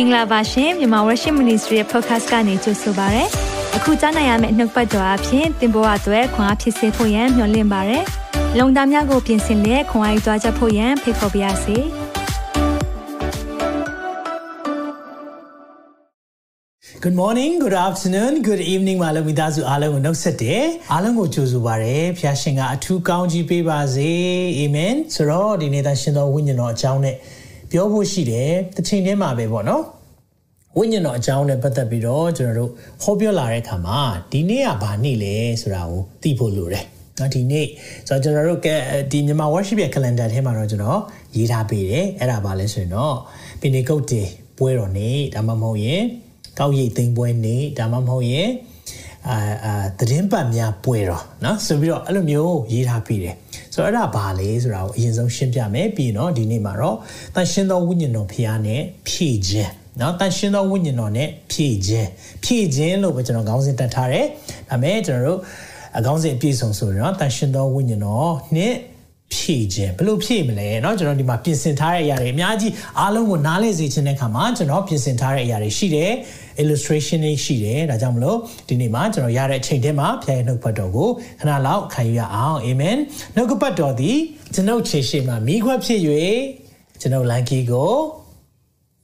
[0.00, 3.24] င်္ဂလာပါရှင်မြန်မာ Worship Ministry ရဲ့ podcast ကနေကြိုဆိုပါရစေ။
[3.76, 7.98] အခုကြားနိုင်ရမယ့်နှုတ်ပတ်တော်အဖြစ်သင်ပေါ်အပ်ွယ်ခွန်အားဖြစ်စေဖို့ယံမျှဝင့်ပါရစေ။
[8.58, 11.76] လုံတာများကိုပြင်ဆင်လက်ခွန်အားယူကြားချက်ဖို့ယံဖိတ်ခေါ်ပါရစေ။
[17.04, 20.62] Good morning, good afternoon, good evening မလို့မိသားစုအားလုံးကိုနှုတ်ဆက်တယ်။
[20.92, 24.10] အားလုံးကိုကြိုဆိုပါရစေ။ဖခင်ရှင်ကအထူးကောင်းကြီးပေးပါစေ။
[24.58, 27.16] အာမင်။ဆိုတော့ဒီနေ့သာရှင်တော်ဝိညာဉ်တော်အကြောင်းနဲ့
[27.72, 29.84] ပြောဖို့ရှိတယ်။တစ်ချိန်တည်းမှာပဲပေါ့နော်။
[30.76, 32.70] ဝိညာဉ်တော်အကြောင်းနဲ့ပတ်သက်ပြီးတော့ကျွန်တော်တို့
[33.02, 33.98] ဟောပြောလာတဲ့အခါမှာ
[34.32, 36.84] ဒီနေ့ကဘာနေ့လဲဆိုတာကိုသိဖို့လိုတယ်။
[37.18, 37.66] နော်ဒီနေ့
[38.08, 38.68] ဆိုတော့ကျွန်တော်တို့က
[39.12, 41.00] ဒီမြန်မာ worship ရဲ့ calendar ထဲမှာတော့ကျွန်တော်
[41.36, 43.14] ရေးထားပေးတယ်။အဲ့ဒါပါလဲဆိုရင်တော့
[43.60, 44.12] Pentecost
[44.58, 46.02] ပွဲတော်နေ့ဒါမှမဟုတ်ရင်
[46.58, 48.48] ကောက်ရိတ်သိမ်းပွဲနေ့ဒါမှမဟုတ်ရင်
[49.29, 53.35] အာအာသတင်းပတ်များပွဲတော်เนาะဆိုပြီးတော့အဲ့လိုမျိုးရေးထားပြီးတယ်
[53.73, 56.97] ဆိုတော့အဲ့ဒါဘာလဲဆိုတာကိုအရင်ဆုံးရှင်းပြမယ်ပြီးတော့ဒီနေ့မှာတော့
[57.35, 62.07] တန်ရှင်းသောဝိညာဉ်တော်ဖရားနဲ့ဖြည့်ခြင်းเนาะတန်ရှင်းသောဝိညာဉ်တော်နဲ့ဖြည့်ခြင်း
[62.43, 64.25] ဖြည့်ခြင်းလို့ပဲကျွန်တော်ခေါင်းစဉ်တက်ထားတယ်
[64.69, 65.39] ဒါပေမဲ့ကျွန်တော်တို့
[65.97, 68.73] အကောင်းစဉ်အပြည့်စုံဆိုတော့တန်ရှင်းသောဝိညာဉ်တော်နဲ့
[69.35, 76.11] ဖြည့်ခြင်းဘယ်လိုဖြည့်မလဲเนาะကျွန်တော်ဒီမှာပြင်ဆင်ထားတဲ့အရာတွေအများကြီးအားလုံးကိုနားလည်စေခြင်းတဲ့အခါမှာကျွန်တော်ပြင်ဆင်ထားတဲ့အရာတွေရှိတယ်
[76.61, 78.37] illustration တွေရှိတယ်ဒါကြောင့်မလို့
[78.67, 81.09] ဒီနေ့မှာကျွန်တော်ရတဲ့အချိန်တည်းမှာဖျားရနှုတ်ပတ်တော်ကို
[81.39, 82.97] ခဏလောက်ခံယူရအောင်အာမင်
[83.35, 84.17] နှုတ်ကပတ်တော်သည်
[84.53, 85.99] ကျွန်ုပ်ခြေရှိမှမိခွက်ဖြစ်၍
[87.01, 87.93] ကျွန်ုပ်လန်ကီကို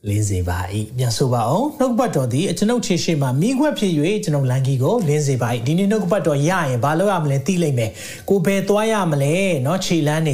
[0.08, 0.60] လင်းစေပါ၏
[0.98, 3.92] ပြန်ဆိုပါအောင်နှုတ်ပတ်တော်သည်ကျွန်ုပ်ခြေရှိမှမိခွက်ဖြစ်၍
[4.24, 7.92] ကျွန်ုပ်လန်ကီကိုလင်းစေပါ၏ဒီနေ့နှုတ်ပတ်တော်ရရင်ဘာလုပ်ရမလဲသိလိမ့်မယ်
[8.30, 10.34] ကိုဘယ်သွားရမလဲเนาะခြေလန်းနေ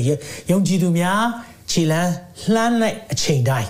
[0.52, 1.22] ယုံကြည်သူများ
[1.72, 2.12] ခြေလန်း
[2.54, 3.70] လှမ်းလိုက်အချိန်တိုင်း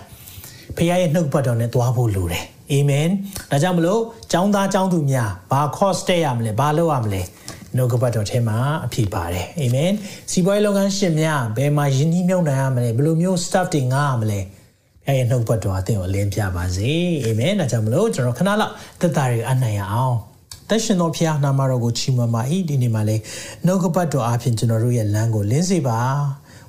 [0.76, 3.08] ဖခင်ရဲ့နှုတ်ပတ်တော်နဲ့သွားဖို့လိုတယ်အာမင်
[3.52, 4.02] ဒါကြောင့်မလို့
[4.34, 7.22] ចောင်းသားចောင်းသူများဘာ cost တက်ရမလဲဘာလုပ်ရမလဲ
[7.76, 9.92] နှုတ်ကပတ်တော်ထဲမှာအဖြစ်ပါတယ်အာမင်
[10.32, 14.40] စီးပွားရေးလုပ်ငန်းရှင်များဘယ်မှာယင်းနှီးမြှုပ်နှံရမလဲဘယ်လိုမျိုး staff တွေငှားရမလဲ
[15.11, 16.93] ဖခင်ရဲ့နှုတ်ပတ်တော်အသင်ကိုလင်းပြပါစေ
[17.25, 20.17] အာမင်ဒါကြောင့်မလို့ကျွန်တော်ခဏလောက်သက်တာတွေအနိုင်ရအောင်
[20.69, 23.17] သက်ရှင်တော်ဖခင်နာမတော်ကိုချီးမွမ်းပါ၏ဒီနေ့မှာလေ
[23.67, 25.99] နှုတ်ကပတ်တော်အပြင်ကျွန်တော်တို့ရဲ့လမ်းကိုလင်းစေပါ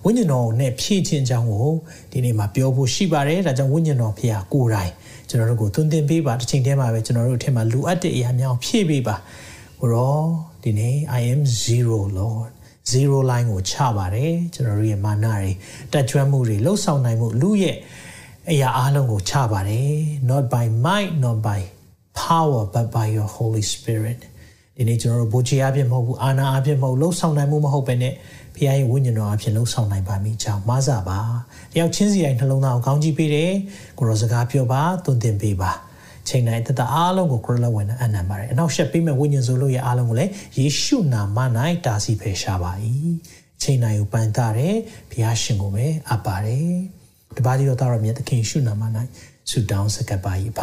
[0.03, 1.69] ဝိညာဉ်တော်နဲ့ဖြည့်ခြင်းကြောင်းကို
[2.11, 4.91] ဒီနေ့မှာပြောဖို့ရှိပါတယ်ဒါကြောင့်ဝိညာဉ်တော်ဖခင်ကိုယ်တိုင်
[5.29, 9.15] ကျွန်တော်တို့ကိုသွန်သင်ပေးပါတစ်ချိန်တည်းမှာပဲကျွန်တော်တို့အထက်မှာလိုအပ်တဲ့အရာများဖြည့်ပေးပါ
[9.81, 10.21] ဘရော
[10.63, 12.51] ဒီနေ့ I am zero lord
[12.91, 15.49] zero line ကိုချပါတယ်ကျွန်တော်တို့ရဲ့မာနတွေ
[15.91, 17.77] တက်ကြွမှုတွေလှုပ်ဆောင်နိုင်မှုလူရဲ့
[18.49, 19.95] အရာအလုံးကိုချပါတယ်
[20.29, 21.61] not by might not by
[22.21, 24.19] power but by your holy spirit
[24.77, 28.13] ဒီနေ့ကျွန်တော်တို့ဘူချီအဖြစ်မဟုတ်ဘူးအာနာအဖြစ်မဟုတ်လှုပ်ဆောင်နိုင်မှုမဟုတ်ပဲနဲ့
[28.55, 31.19] ဖခင်ရဲ့ဝိညာဉ်တော်အဖြစ်လှုပ်ဆောင်နိုင်ပါမိကြောင်းမဆပါ
[31.73, 33.51] တယောက်ချင်းစီတိုင်းနှလုံးသားကိုကောင်းကြီးပေးတယ်
[33.97, 35.71] ကိုရောစကားပြောပါသွန်သင်ပေးပါ
[36.27, 41.37] ချိန်တိုင်းတတအားလုံးကိုကိုရလဝင်အနံပါတယ်အနောက်ရှက်ပေးမဲ့ဝိညာဉ်ဆိုလို့ရဲ့အားလုံးကိုလည်းယေရှုနာမ၌
[41.85, 42.71] တာစီဖယ်ရှားပါ၏
[43.61, 44.75] ချိန်တိုင်းကိုပန်တာတယ်
[45.11, 47.00] ဘုရားရှင်ကိုပဲအပ်ပါတယ်
[47.37, 48.83] တပါးကြီးတော်သားတော်မြတ်သခင်ရှုနာမ၌
[49.49, 50.61] ဆုတောင်းစကပ်ပါ၏ဖ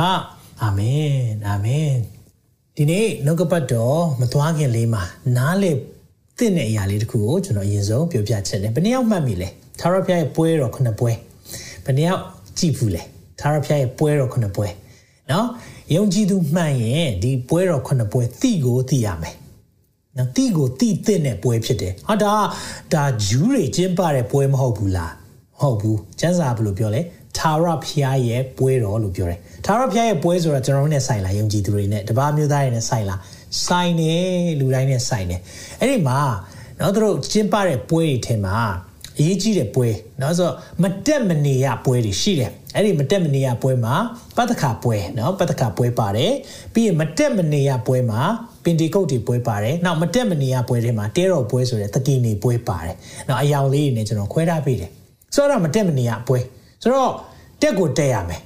[0.62, 1.12] အာမင်
[1.49, 1.93] အာမင်
[2.77, 5.03] ဒီနေ့နှုတ်ကပတ်တော်မသွားခင်လေးမှာ
[5.37, 5.71] နားလေ
[6.39, 9.49] တင့်တဲ့အရာလေးတခုကိုကျွန်တော်အရင်ဆုံးပြောပြချင်တယ်ဘယ်နှယောက်မှတ်မိလဲ
[9.81, 11.11] သာရဖျားရဲ့ပွဲတော်ခုနှစ်ပွဲ
[11.84, 12.23] ဘယ်နှယောက်
[12.59, 13.03] ကြည့်ဘူးလဲ
[13.41, 14.67] သာရဖျားရဲ့ပွဲတော်ခုနှစ်ပွဲ
[15.31, 15.47] နော်
[15.95, 19.37] ယုံကြည်သူမှန်ရင်ဒီပွဲတော်ခုနှစ်ပွဲတိကိုသိရမယ်
[20.17, 22.35] နော်တိကိုတိတဲ့တဲ့ပွဲဖြစ်တယ်ဟာဒါ
[22.93, 25.28] ဒါဂျူးတွေကျင်းပတဲ့ပွဲမဟုတ်ဘူးလားမ
[25.60, 27.00] ဟုတ်ဘူးကျမ်းစာဘယ်လိုပြောလဲ
[27.38, 33.16] သာရဖျားရဲ့ပွဲတော်လို့ပြောတယ်သာရဖျားရဲ့ပွဲဆိုတာကျွန်တော်တို့နဲ့ဆိုင်လာယုံကြည်သူတွေနဲ့တပါးမျိုးသားတွေနဲ့ဆိုင်လာ
[33.66, 34.28] ဆိုင်တယ်
[34.60, 35.41] လူတိုင်းနဲ့ဆိုင်တယ်
[35.80, 36.19] အဲ့ဒီမှာ
[36.80, 38.56] နော်တို့ကျင်းပတဲ့ပွဲတွေထဲမှာ
[39.19, 39.88] အရေးကြီးတဲ့ပွဲ
[40.20, 43.94] နော်ဆိုတော့မတက်မနေရပွဲတွေရှိတယ်အဲ့ဒီမတက်မနေရပွဲမှာ
[44.36, 46.32] ပတ္တခါပွဲနော်ပတ္တခါပွဲပါတယ်
[46.75, 48.20] ပြီးရင်မတက်မနေရပွဲမှာ
[48.64, 52.96] ပင်တီကုတ်တွေပွဲပါတယ်နောက်မတက်မနေရပွဲထဲမှာတဲတော်ပွဲဆိုတဲ့တတိနေပွဲပါတယ်
[53.28, 54.90] နော်အယောင်လေးတွေနဲ့ကျွန်တော်ခွဲထားပေးတယ်
[55.34, 56.39] ဆိုတော့မတက်မနေရပွဲ
[56.83, 57.12] ဆိုတော့
[57.62, 58.41] တက်ကိုတက်ရမယ်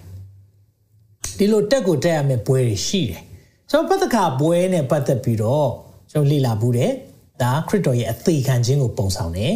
[1.39, 3.23] ဒီလိုတက်ကိုတက်ရမယ်ပွဲတွေရှိတယ်
[3.71, 5.69] ဆိုတော့ပတ္တခါပွဲနဲ့ပတ်သက်ပြီးတော့
[6.13, 6.93] ကျွန်တော်လေ့လာဘူးတယ်
[7.43, 9.55] ဒါခရစ်တော်ရဲ့အသေးခံခြင်းကိုပုံဆောင်တယ်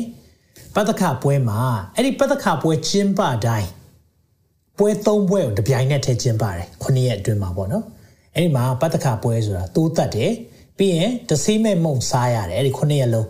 [0.75, 1.61] ပတ္တခပွဲမှာ
[1.95, 3.69] အဲ့ဒီပတ္တခပွဲကျင်းပတိုင်း
[4.79, 7.85] ပွဲသုံးပွဲကိုတပြိုင်နက်တည်းကျင်းပါတယ်ခုနှစ်ရက်အတွင်းမှာပေါ့နော်
[8.35, 10.33] အဲ့ဒီမှာပတ္တခပွဲဆိုတာတိုးတက်တယ်
[10.79, 13.29] ပြီးရင်တဆေးမဲ့မုံစားရတယ်အဲ့ဒီခုနှစ်ရက်လုံး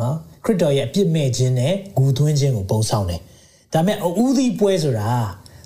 [0.00, 3.20] နော်ခရစ်တော်ရဲ့အပြစ်မဲ့ခြင်းနဲ့ဂူသွင်းခြင်းကိုပုံဆောင်တယ်
[3.73, 5.09] ဒါပေမဲ့အူးသီးပွဲဆိုတာ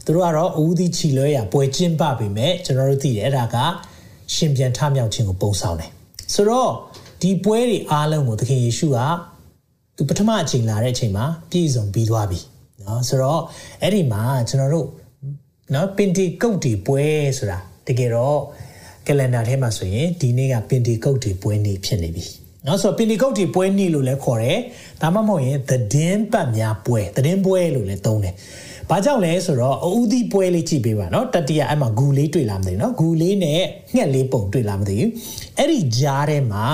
[0.06, 3.58] သူတို့ကတော့အူးသီးချီလွဲရပွဲကျင်းပပြီမဲ့ကျွန်တော်တို့သိတယ်အဲ့ဒါက
[4.34, 5.92] ရှင်ပြန်ထမြောက်ခြင်းကိုပုံဆောင်တယ်
[6.34, 6.72] ဆိုတော့
[7.22, 9.00] ဒီပွဲတွေအားလုံးကိုသခင်ယေရှုက
[9.98, 12.40] သူပထမအချိန်လာတဲ့အချိန်မှာပြည့်စုံပြီးသွားပြီ
[12.80, 13.42] เนาะဆိုတော့
[13.82, 14.88] အဲ့ဒီမှာကျွန်တော်တို့
[15.72, 17.06] เนาะပင်တီကုတ်တီပွဲ
[17.38, 18.40] ဆိုတာတကယ်တော့
[19.08, 22.26] ကလန်ဒါထဲမှာဆိုရင်ဒီနေ့ကပင်တီကုတ်တီပွဲနေ့ဖြစ်နေပြီ
[22.67, 24.59] နော်ဆိုတော့ပင်ဒီကုတ်တီပွဲနီလို့လည်းခေါ်တယ်
[25.03, 28.35] ဒါမှမဟုတ်ရင်သတင်းပတ်များပွဲသတင်းပွဲလို့လည်းသုံးတယ်
[28.91, 33.63] ဘာကြောင့်လဲဆိုတော့အူသီးပွဲလေးကြည့်ပေးပါနော်တတိယအဲ့မှာဂူလေးတွေ့လာမသိဘူးနော်ဂူလေးနဲ့
[33.95, 35.11] ငှက်လေးပုံတွေ့လာမသိဘူး
[35.59, 36.67] အဲ့ဒီကြားထဲမှာ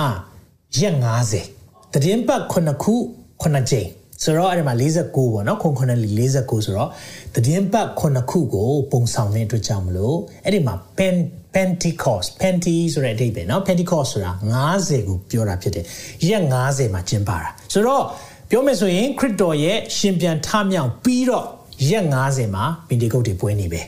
[0.77, 0.95] ရက်
[1.43, 2.93] 90သတင်းပတ်9ခု
[3.41, 3.89] 9ကြိမ်
[4.23, 6.89] ဆိုတော့အဲ့ဒီမှာ49ပေါ့နော်ခွန်ခွန်လီ49ဆိုတော့
[7.35, 11.15] သတင်းပတ်9ခုကိုပုံဆောင်တဲ့အတွက်ကြောင့်မလို့အဲ့ဒီမှာ pen
[11.54, 14.32] Pentecost Penti ဆိုတဲ့အဓိပ္ပာယ်เนาะ Pentecost ဆိုတာ
[14.70, 15.84] 90ကိုပြောတာဖြစ်တယ်
[16.28, 18.04] ရက်90မှာကျင်းပတာဆိုတော့
[18.50, 21.46] ပြောမယ်ဆိုရင်ခရစ်တော်ရဲ့ရှင်ပြန်ထမြောက်ပြီးတော့
[21.90, 23.82] ရက်90မှာပင်တေကုတ်တွေပွဲနေပဲ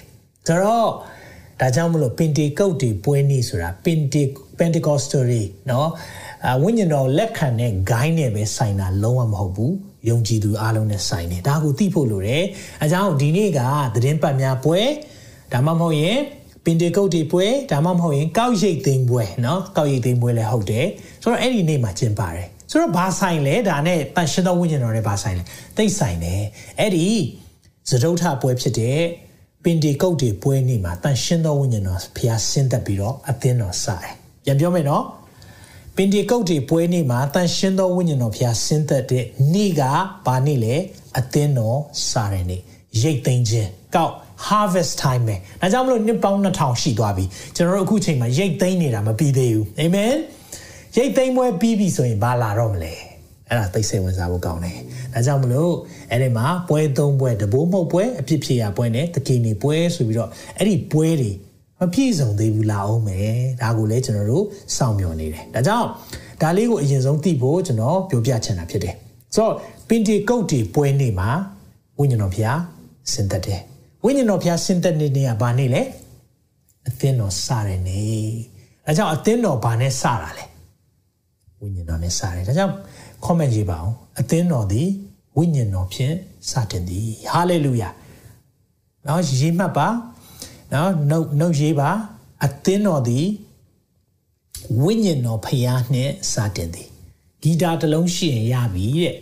[0.46, 0.88] ဆိုတော့
[1.60, 4.22] ဒါကြောင့်မလို့ပင်တေကုတ်တွေပွဲနေဆိုတာပင်တေ
[4.58, 5.86] Pentecostal တွေเนาะ
[6.46, 9.74] အဝိညာဉ်တော်လက်ခံတဲ့ gain နဲ့ပဲဆိုင်တာလုံးဝမဟုတ်ဘူး
[10.08, 12.44] ယုံကြည်သူအားလုံးနဲ့ဆိုင်တယ်ဒါကိုသိဖို့လိုတယ်
[12.82, 13.60] အဲကြောင့်ဒီနေ့က
[13.94, 14.80] သတင်းပတ်များပွဲ
[15.52, 16.18] ဒါမှမဟုတ်ရင်
[16.64, 20.86] ပင်တေကုတ်တွေပွဲဒါမှမဟုတ်ရင်ကောက်ရိတ်သိမ်းပွဲเนาะကောက်ရိတ်သိမ်းပွဲလည်းဟုတ်တယ်
[21.22, 25.44] ဆိုတော့အဲ့ဒီနေ့မှာကျင်းပါတယ်ဆိုတော့ဘာဆိုင်လဲဒါနဲ့တန်ရှင်းသောဝိညာဉ်တော်နဲ့ဘာဆိုင်လဲ
[25.76, 26.42] သိဆိုင်တယ်
[26.78, 27.06] အဲ့ဒီ
[27.88, 28.98] သဒုဋ္ဌပွဲဖြစ်တဲ့
[29.64, 34.12] ပင်တေကုတ်တွေပွဲနေ့မှာတန်ရှင်းသောဝိညာဉ်တော်ဖျားဆင်းသက်ပြီးတော့အသင်းတော်စတယ်
[34.44, 35.04] ပြန်ပြောမယ်နော်
[35.96, 39.82] ပင်တေကုတ်တွေပွဲနေ့မှာတန်ရှင်းသောဝိညာဉ်တော်ဖျားဆင်းသက်တဲ့နေ့က
[40.26, 40.74] ဘာနေ့လဲ
[41.18, 41.78] အသင်းတော်
[42.10, 42.60] စတဲ့နေ့
[43.02, 44.14] ရိတ်သိမ်းခြင်းကောက်
[44.47, 50.13] harvest time ပဲဒါကြောင့်မလို့နှစ်ပေါင်း2000ရှိသွားပြီကျွန်တော်တို့အခုချိန်မှာရိတ်သိမ်းနေတာမပြီးသေးဘူးအာမင်
[50.97, 52.93] ရိတ်သိမ်းပွဲပြီးပြီဆိုရင်ဘာလာတော့မလဲ
[53.49, 54.77] အဲ့ဒါသိစိတ်ဝင်စားဖို့ကောင်းတယ်
[55.13, 55.73] ဒါကြောင့်မလို့
[56.11, 61.31] အဲ့ဒီမှာပွဲသုံးပွဲတဘိုးမဟုတ်ပွဲအဖြစ်ဖြစ်ရပွဲနဲ့တကင်းနေပွဲဆိုပြီးတော့အဲ့ဒီပွဲတွေ
[61.79, 64.45] မပြည့်စုံသေးဘူးလာအောင်မယ်ဒါကိုလည်းကျွန်တော်တို့
[64.77, 65.87] စောင့်မျှော်နေတယ်ဒါကြောင့်
[66.41, 68.95] ဒါလေးကိုအရင်ဆုံးသိဖို့ကျွန်တော်ပြောပြချင်တာဖြစ်တယ်
[69.35, 69.53] ဆိုတော့
[69.87, 71.29] ပင်တီကုတ်တီပွဲနေ့မှာ
[71.99, 72.59] ဝိညာဉ်တော်ဖျား
[73.11, 73.61] စင်သက်တယ်
[74.05, 75.81] ဝိညာဉ်တော်ဖျားစင်သက်နေနေကဘာနေ့လဲ
[76.87, 78.25] အသင်းတော်စတဲ့နေ့
[78.85, 80.45] ဒါကြောင့်အသင်းတော်ဘာနဲ့စတာလဲ
[81.59, 82.73] ဝိညာဉ်တော်နဲ့စတယ်ဒါကြောင့်
[83.25, 84.87] comment ရေးပါအောင်အသင်းတော်သည်
[85.37, 86.13] ဝိညာဉ်တော်ဖြင့်
[86.49, 87.93] စတင်သည် hallelujah
[89.07, 89.87] နော်ရေးမှတ်ပါ
[90.73, 91.89] နော်နှုတ်နှုတ်ရေးပါ
[92.45, 93.25] အသင်းတော်သည်
[94.81, 96.89] ဝိညာဉ်တော်ဖျားနှင့်စတင်သည်
[97.41, 99.15] ဂီတာတစ်လုံးရှိရင်ရပြီတဲ့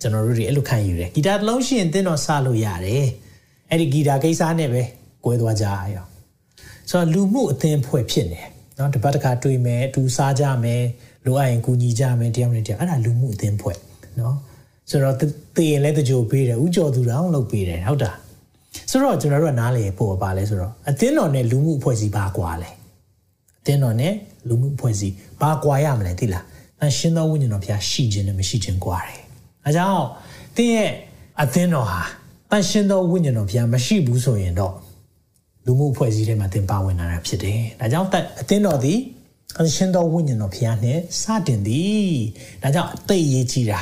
[0.00, 3.06] ကျွန်တော်တို့တွေအဲ့လိုခံယူတယ်ဂီတာတစ်လုံးရှိရင်သင်းတော်စလို့ရတယ်
[3.70, 4.82] အဲ့ဒီဂီတာကိစ္စနဲ့ပဲ
[5.24, 6.08] ကွဲသွားကြရအောင်
[6.90, 8.42] ဆိုတော့လူမှုအသင်းဖွဲ့ဖြစ်နေ
[8.78, 10.82] နော်တပတ်တစ်ခါတွေ့မယ်အတူစားကြမယ်
[11.26, 13.78] လိုအပ်ရင်ကူညီကြမယ်တရားနဲ့တရားအဲ့ဒါလူမှုအသင်းဖွဲ့
[14.20, 14.36] နော်
[14.90, 15.14] ဆိုတော့
[15.56, 18.10] တည်ရင်လည်းတကြိုပေးတယ်ဥကြော်သူတောင်လုပ်ပေးတယ်ဟုတ်တာ
[18.90, 22.70] ဆိုတော့ကျွန်တော်တို့ကနားလေပို့ပါလဲဆိုတော့အသင်းတော်နဲ့လူမှုအဖွဲ့အစည်းဘာကွာလဲ
[23.60, 24.14] အသင်းတော်နဲ့
[24.48, 26.44] လူမှုအဖွဲ့အစည်းဘာကွာရမလဲသိလား
[26.82, 29.20] အရှင်သောဝိညာဉ်တော်ဘုရားရှိခြင်းနဲ့မရှိခြင်းကွာတယ်
[29.66, 30.06] အဲကြောင့်
[30.56, 30.92] တင်းရဲ့
[31.42, 32.02] အသင်းတော်ဟာ
[32.50, 34.74] တန်ရှင်သောဝိညာဉ်တော်ဘုရားမရှိဘူးဆိုရင်တော့
[35.64, 38.06] လူမှုအဖွဲ့အစည်းထဲမှာသင်ပါဝင်လာတာဖြစ်တယ်။ဒါကြောင့်
[38.40, 38.98] အသင်းတော်သည်
[39.56, 42.12] တန်ရှင်သောဝိညာဉ်တော်ဘုရားနဲ့စတင်သည်။
[42.62, 43.80] ဒါကြောင့်အသိရေးကြီးတာ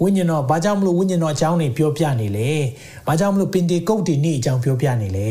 [0.00, 2.50] ဝိညာဉ်တော်ဘာကြောင့်မလို့ဝိညာဉ်တော်အကြောင်းတွေပြောပြနေလဲ။
[3.06, 5.30] ဘာကြောင့်မလို့ပင်တေကုတ်တွေနေ့အကြောင်းပြောပြနေလဲ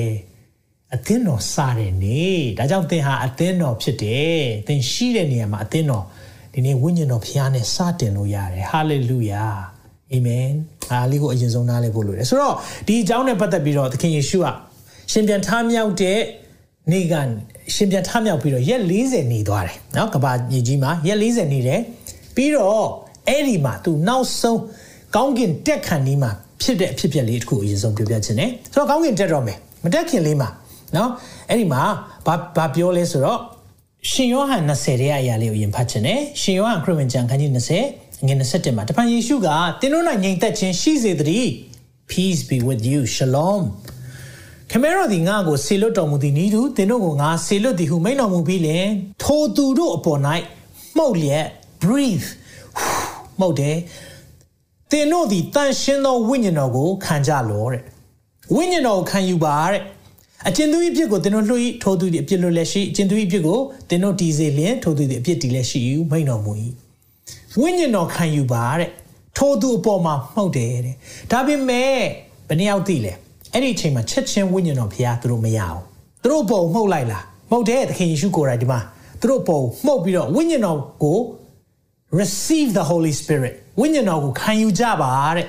[0.95, 6.05] ။အသင်းတော်စတဲ့နေ့ဒါကြောင့်သင်ဟာအသင်းတော်ဖြစ်တယ်။သင်ရှိတဲ့နေရာမှာအသင်းတော်
[6.53, 9.45] ဒီနေ့ဝိညာဉ်တော်ဘုရားနဲ့စတင်လို့ရတယ်။ဟာလေလုယာ။
[10.13, 10.48] အာမင်
[10.92, 12.56] အားလေးကိုအရင်ဆုံးနားလည်ဖို့လိုတယ်ဆိုတော့
[12.88, 14.48] ဒီအကြောင်းနဲ့ပတ်သက်ပြီးတော့သခင်ယေရှုက
[15.12, 16.19] ရှင်ပြန်ထမြောက်တဲ့
[16.92, 17.13] နေ့က
[17.75, 21.80] ရှင်ပြန်ထမြောက်ပြီးတော့ရက်40နေသွားတယ်နော်ကဘာညီကြီးမှာရက်40နေတယ်
[22.36, 22.88] ပြီးတော့
[23.27, 24.61] အဲ့ဒီမှာသူနောက်ဆုံး
[25.16, 30.49] ကောင်းကင်တက်ခံဒီမှာဖြစ်တဲ့အဖြစ်အပျက်လေးတစ်ခုအရင်ဆုံးပြောပြခြင်းနဲ့ဆိုတော့ကောင်းကင်တက်တော့မယ်မတက်ခင်လေးမှာ
[30.95, 31.09] နော်
[31.49, 31.81] အဲ့ဒီမှာ
[32.26, 33.40] ဘာဘာပြောလဲဆိုတော့
[34.11, 39.47] ရှင်ယောဟန်20ရဲ့အရာလေးကိုယင်ဖတ်ခြင်းနဲ့ရှင်ယောဟန်ခရစ်ဝင်ကျမ်းခန်းကြီး20 ငွေ27မှာတပန်ယေရှုက
[39.80, 41.50] သင်တို့၌ငြိမ်သက်ခြင်းရှိစေတည်း
[42.12, 43.64] peace be with you shalom
[44.71, 48.86] ခမဲတော်ဒီငါကိုဆေလွတ်တော်မူသည်နီးသူသင်တို့ကိုငါဆေလွတ်သည်ဟုမိန့်တော်မူပြီးလင်
[49.24, 50.19] ထိုသူတို့အပေါ်၌
[50.97, 51.45] မှုတ်လျက်
[51.81, 52.28] breathe
[53.40, 53.78] မှုတ်တယ်
[54.92, 57.83] သင်တို့သည်တန်ရှင်းသောဝိညာဉ်တော်ကိုခံကြလောတဲ့
[58.56, 59.81] ဝိညာဉ်တော်ကိုခံယူပါတဲ့
[60.47, 63.59] အကျဉ်သူ၏အဖြစ်ကိုသင်တို့လွှိထိုသူ၏အဖြစ်လွတ်လက်ရှိအကျဉ်သူ၏အဖြစ်ကို
[63.90, 66.54] သင်တို့တည်စေလျင်ထိုသူ၏အဖြစ်တည်လက်ရှိယူမိန့်တော်မူ၏
[67.61, 68.90] ဝိညာဉ်တော်ခံယူပါတဲ့
[69.37, 70.95] ထိုသူအပေါ်မှာမှုတ်တယ်တဲ့
[71.31, 71.97] ဒါပေမဲ့
[72.47, 73.14] ဘယ်နှယောက်သိလဲ
[73.54, 75.81] အဲ့ဒီအချိန်မှာချက်ချင်းဝိညာဉ်တော်ဘုရားသူတို့မရအောင်
[76.21, 78.80] သူတို့ပုံမှုတ်လိုက်လားမှုတ်တယ်သခင်ယေရှုကိုယ်တိုင်ဒီမှာ
[79.21, 81.19] သူတို့ပုံမှုတ်ပြီးတော့ဝိညာဉ်တော်ကို
[82.19, 85.47] receive the holy spirit ဝိညာဉ်တော်ကိုခံယူကြပါတဲ့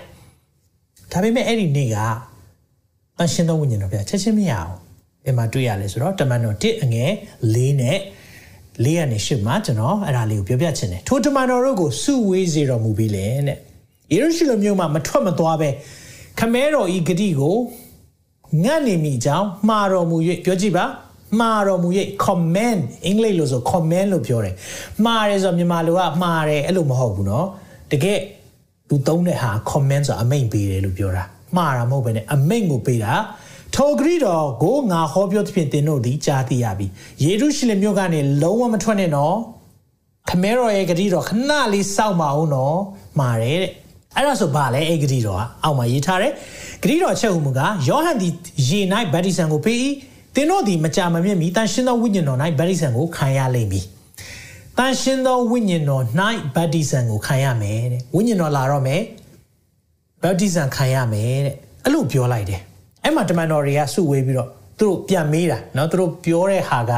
[1.12, 1.97] ဒါပေမဲ့အဲ့ဒီနေ့က
[3.19, 4.73] တန်ရှင်သောဝိညာဉ်တော်ဘုရားချက်ချင်းမရအောင်
[5.25, 7.12] ဒီမှာတွေ့ရလဲဆိုတော့တမန်တော်1အငယ်
[7.55, 7.99] 4နဲ့
[8.84, 13.58] လေးရနေရှစ်မှာကျွန်တော်အဲ့ဒါလေးကိုပြောပြချင်တယ်ထိုတမန်တော်တို့ကိုစုဝေးစေတော်မူပြီးလေတဲ့
[14.13, 15.70] ယေရုရှလင်မြို့မှာမထွက်မသွားပဲ
[16.39, 17.58] ခမဲတော်ဤဂတိကို
[18.63, 20.86] ငတ်နေမိကြောင်းမှားတော်မူ၍ပြောကြည့်ပါ
[21.39, 21.88] မှားတော်မူ၍
[22.25, 24.56] comment အင်္ဂလိပ်လို့ဆို comment လို့ပြောတယ်
[25.06, 27.46] မှားတယ်ဆိုမြန်မာလိုကမှားတယ်အဲ့လိုမဟုတ်ဘူးเนาะ
[27.92, 28.20] တကယ်
[28.89, 31.24] သူသုံးတဲ့ဟာ comment ဆိုအမိန်ပေးတယ်လို့ပြောတာ
[31.58, 33.13] မှားတာမဟုတ်ပဲねအမိန့်ကိုပေးတာ
[33.80, 36.87] ထိုဂရိတော်ကိုငါဟောပြောသဖြင့်သင်တို့သည်ကြားသိရပြီ
[37.23, 39.37] ယေရုရှလင်မြို့ကနေလုံးဝမထွက်နဲ့နော်
[40.28, 42.78] ခမဲတော်ရဲ့ဂရိတော်ခဏလေးစောင့်ပါအောင်နော်
[43.18, 43.73] မှာတယ်တဲ့
[44.16, 46.32] အဲ့ဒါဆိုဘာလဲအဲ့ဂရိတော်ကအောက်မှာရေးထားတယ်
[46.82, 48.28] ဂရိတော်ချက်ဟုမူကယောဟန်ဒီ
[48.68, 48.80] ရေ၌
[49.12, 49.78] ဗတ္တိဇံကိုပေး၏
[50.35, 53.85] သင်တို့သည်မကြာမမြင့်မီတန်ရှင်းသောဝိညာဉ်တော်၌ဗတ္တိဇံကိုခံရလိမ့်မည်
[54.78, 56.02] တန်ရှင်းသောဝိညာဉ်တော်၌
[56.56, 59.02] ဗတ္တိဇံကိုခံရမယ်တဲ့ဝိညာဉ်တော်လာတော့မယ်
[60.23, 61.54] ဗတ္တိဇံခံရမယ်တဲ့
[61.85, 62.62] အဲ့လိုပြောလိုက်တယ်
[63.03, 64.50] အဲ့မှာတမန်တော်တွေကစုဝေးပြီးတော့
[64.80, 66.92] သူတို့ပြန်မေးတာเนาะသူတို့ပြောတဲ့ဟာက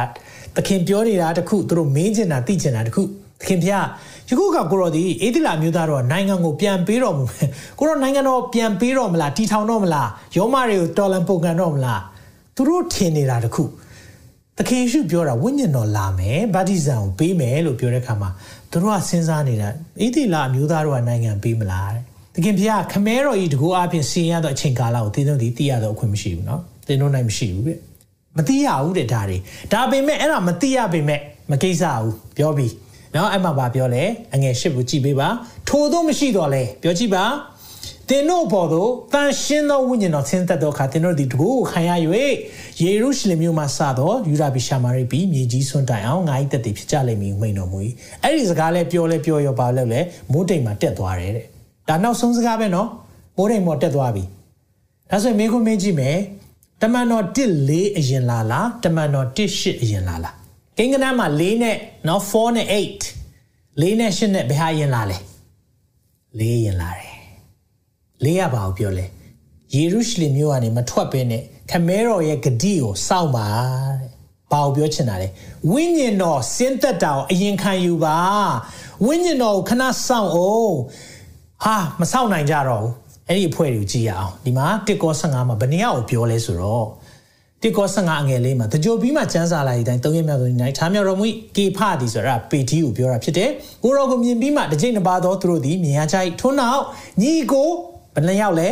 [0.55, 3.01] သခင်ပြောနေတာတခုသူတို့မေးချင်တာသိချင်တာတခု
[3.39, 3.85] သခင်ဖျား
[4.29, 12.01] ယခုကကိုရောဒီအေဒီလာမျိုးသားတော့နိုင်ငံကိုပြန်ပေးတော်မူမယ်ကိုရောနိုင်ငံတော်ပြန်ပေးတော်မလားတီထောင်တော်မလားယောမတွေကိုတော်လန်ပုန်ကန်တော်မလား
[12.55, 13.63] သူတို့ထင်နေတာတခု
[14.57, 18.29] သခင်ယေရှုပြောတာဝိညာဉ်တော်လာမယ်ဗတ္တိဇံကိုပေးမယ်လို့ပြောတဲ့အခါမှာ
[18.71, 19.67] သူတို့ကစဉ်းစားနေတာ
[20.01, 22.05] အေဒီလာမျိုးသားတို့ကနိုင်ငံပေးမလားတဲ့သ
[22.43, 27.77] ခင်ဖျားခမဲတော်ဤတကူအပြင်စီရင်ရသောအချိန်ကာလကိုသင်တို့ဒီသိရသောအခွင့်မရှိဘူးเนาะသင်တို့နိုင်မရှိဘူးတဲ့
[28.37, 29.37] မသိရဘူးတဲ့ဒါတွေ
[29.73, 31.19] ဒါပေမဲ့အဲ့ဒါမသိရပေမဲ့
[31.51, 32.73] မကိစ္စဘူးပြောပြီး
[33.13, 34.03] เนาะအဲ့မှာဗာပြောလဲ
[34.33, 35.27] အငယ်ရှစ်ကိုကြည့်ပေးပါ
[35.69, 37.25] ထို့သောမရှိတော့လဲပြောကြည့်ပါ
[38.09, 41.91] သင်တို့ပေါ်သို့တန်ရှင်းသောဝိညာဉ်တော်ဆင်းသက်သောအခါသင်တို့ဒီတကူကိုခံရ၍
[42.81, 47.79] ယေရုရှလင်မြို့မှစသောယူဒာပိရှာမာရိပြည်မြေကြီးဆွန့်တိုင်အောင်ငါ၏တက်တည်ဖြစ်ကြလိမ့်မည်မိန်တော်မူ၏
[48.23, 50.01] အဲ့ဒီစကားလဲပြောလဲပြောရောပါလို့လဲ
[50.31, 51.47] မိုးတိမ်မှာတက်သွားတယ်တဲ့
[51.90, 52.88] ဒါနောက်ဆုံးစကားပဲနော်
[53.36, 54.24] မိုးတိမ်ပေါ်တက်သွားပြီ
[55.10, 56.18] ဒါဆိုရင်မင်းကိုမင်းကြည့်မယ်
[56.82, 60.34] တမန်တော်1 4အရင်လာလားတမန်တော်1 8အရင်လာလား
[60.76, 61.76] ကိန်းကနန်းမှာ4နဲ့
[62.08, 62.74] နော်4နဲ့8
[63.80, 65.18] 4နဲ့8နဲ့ဘယ်ဟာအရင်လာလဲ
[66.38, 67.16] 4ရင်လာတယ်
[68.24, 69.06] 4ရပါဘူးပြောလဲ
[69.74, 73.48] ယေရုရှလင်မြို့ကနေမထွက်ဘဲနဲ့ခမဲတော်ရဲ့ဂတိကိုစောင့်ပါ
[74.00, 74.10] တဲ့
[74.52, 75.28] ဘာကိုပြောချင်တာလဲ
[75.72, 78.18] ဝိညာဉ်တော်စင်းသက်တာကိုအရင်ခံယူပါ
[79.06, 80.76] ဝိညာဉ်တော်ကိုခဏစောင့်အောင်
[81.64, 82.92] ဟာမစောင့်နိုင်ကြတော့ဘူး
[83.28, 86.86] အဲ့ဒီအဖွဲ့တွေကိုကြည့်ရအောင်ဒီမှာတစ်ကော15မှာဘယ်နည်းအောင်ပြောလဲဆိုတော့
[87.62, 91.26] တစ်ကော15အငယ်လေးမှာတကြိုပြီးမှစံစာလာတဲ့အတိုင်းသုံးရမြောက်သုံးနိုင်ထားမြောက်တော်မူ
[91.56, 93.50] ကေဖသည်ဆိုတာပေတီကိုပြောတာဖြစ်တယ်
[93.82, 96.82] ကိုရောကိုမြင်ပြီးမှတစ်ချိန်တစ်ပါသောသူတို့သည်မြင်ရကြ၏ထို့နောက်
[97.20, 97.68] ညီကို
[98.14, 98.68] ဘယ်နှယောက်လဲ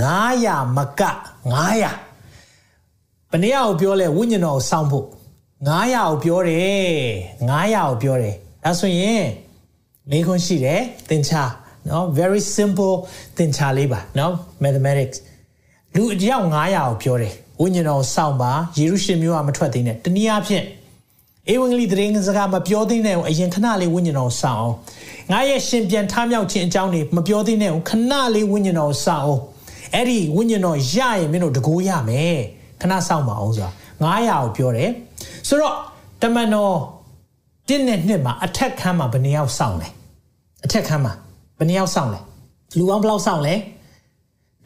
[0.00, 1.02] 900မက
[1.50, 5.06] 900ဘယ်နှယောက်ပြောလဲဝိညာဉ်တော်ကိုစောင့်ဖို့
[5.68, 6.90] 900ကိုပြောတယ်
[7.50, 9.24] 900ကိုပြောတယ်ဒါဆိုရင်
[10.10, 11.42] မိခွန်းရှိတယ်သင်္ချာ
[11.88, 12.94] နော် very simple
[13.36, 14.32] သင်္ချာလေးပါနော်
[14.64, 15.18] mathematics
[15.94, 20.64] လူအယောက်900ကိုပြောတယ်ဝိညာဉ်တော်စောင့်ပါယေရုရှလင်မြို့ကမထွက်သေးနဲ့တနည်းအားဖြင့်
[21.52, 24.74] ဧဝံဂေလိသတင်းစကားမပြောသေးနဲ့အရင်ခဏလေးဝိညာဉ်တော်စောင့်အောင်
[25.32, 29.42] ငါရဲ့ရှင်ပြန်ထမြောက်ခြင်းအကြောင်းတွေမပြောသေးနဲ့ခဏလေးဝိညာဉ်တော်စောင့်အောင်
[29.94, 32.38] အဲ့ဒီဝိညာဉ်တော်ရရင်မင်းတို့တကိုးရမယ်
[32.80, 33.70] ခဏစောင့်ပါအောင်ဆိုတာ
[34.00, 34.90] 900ကိုပြောတယ်
[35.48, 35.74] ဆိုတော့
[36.22, 36.74] တမန်တော်
[37.68, 39.88] တင်းနဲ့နှစ်မှာအထက်ခန်းမှာဘယ်နှယောက်စောင့်လဲ
[40.64, 41.12] အထက်ခန်းမှာ
[41.60, 42.20] ဘယ်နှယောက်စောင့်လဲ
[42.76, 43.54] လူအောင်ဘယ်လောက်စောင့်လဲ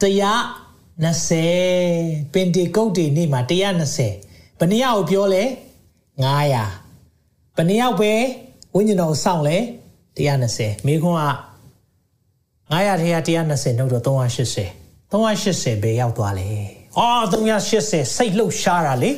[0.01, 3.41] 120ပင်တေကုတ်တွေနေ့မှာ
[4.01, 5.43] 120ဘယ်နှယောက်ကိုပြောလဲ
[6.23, 8.13] 900ဘယ်နှယောက်ပဲ
[8.75, 9.57] ဝိညာဉ်တော်စောင့်လဲ
[10.17, 11.23] 120မိခွန်းက
[12.71, 13.17] 900ထဲက
[13.49, 16.49] 120နှုတ်တော့380 380ပဲရောက်သွားလေ
[16.97, 19.11] အော်380စိတ်လှုပ်ရှားတာလေ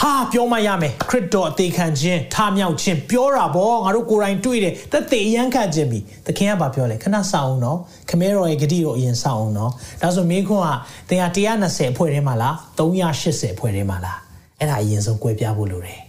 [0.00, 7.78] ဟာပြောမှရမယ်ခရစ်တော်အသေးခံခြင်းထားမြောက်ခြင်းပြောတာဗောငါတို့ကိုယ်တိုင်တွေ့တယ်သက်သေရန်ခံခြင်းပြီသခင်ကဘာပြောလဲခဏစောင့်အောင်နော်
[8.10, 9.70] ခမဲတော်ရဲ့ဂတိကိုအရင်စောင့်အောင်နော်
[10.02, 14.18] ဒါဆိုမင်းခွန်းကတင်ဟာ120အဖွဲ့ထဲမှာလား380အဖွဲ့ထဲမှာလား
[14.58, 16.00] အဲ့ဒါအရင်ဆုံး꿰ပြဖို့လိုတယ်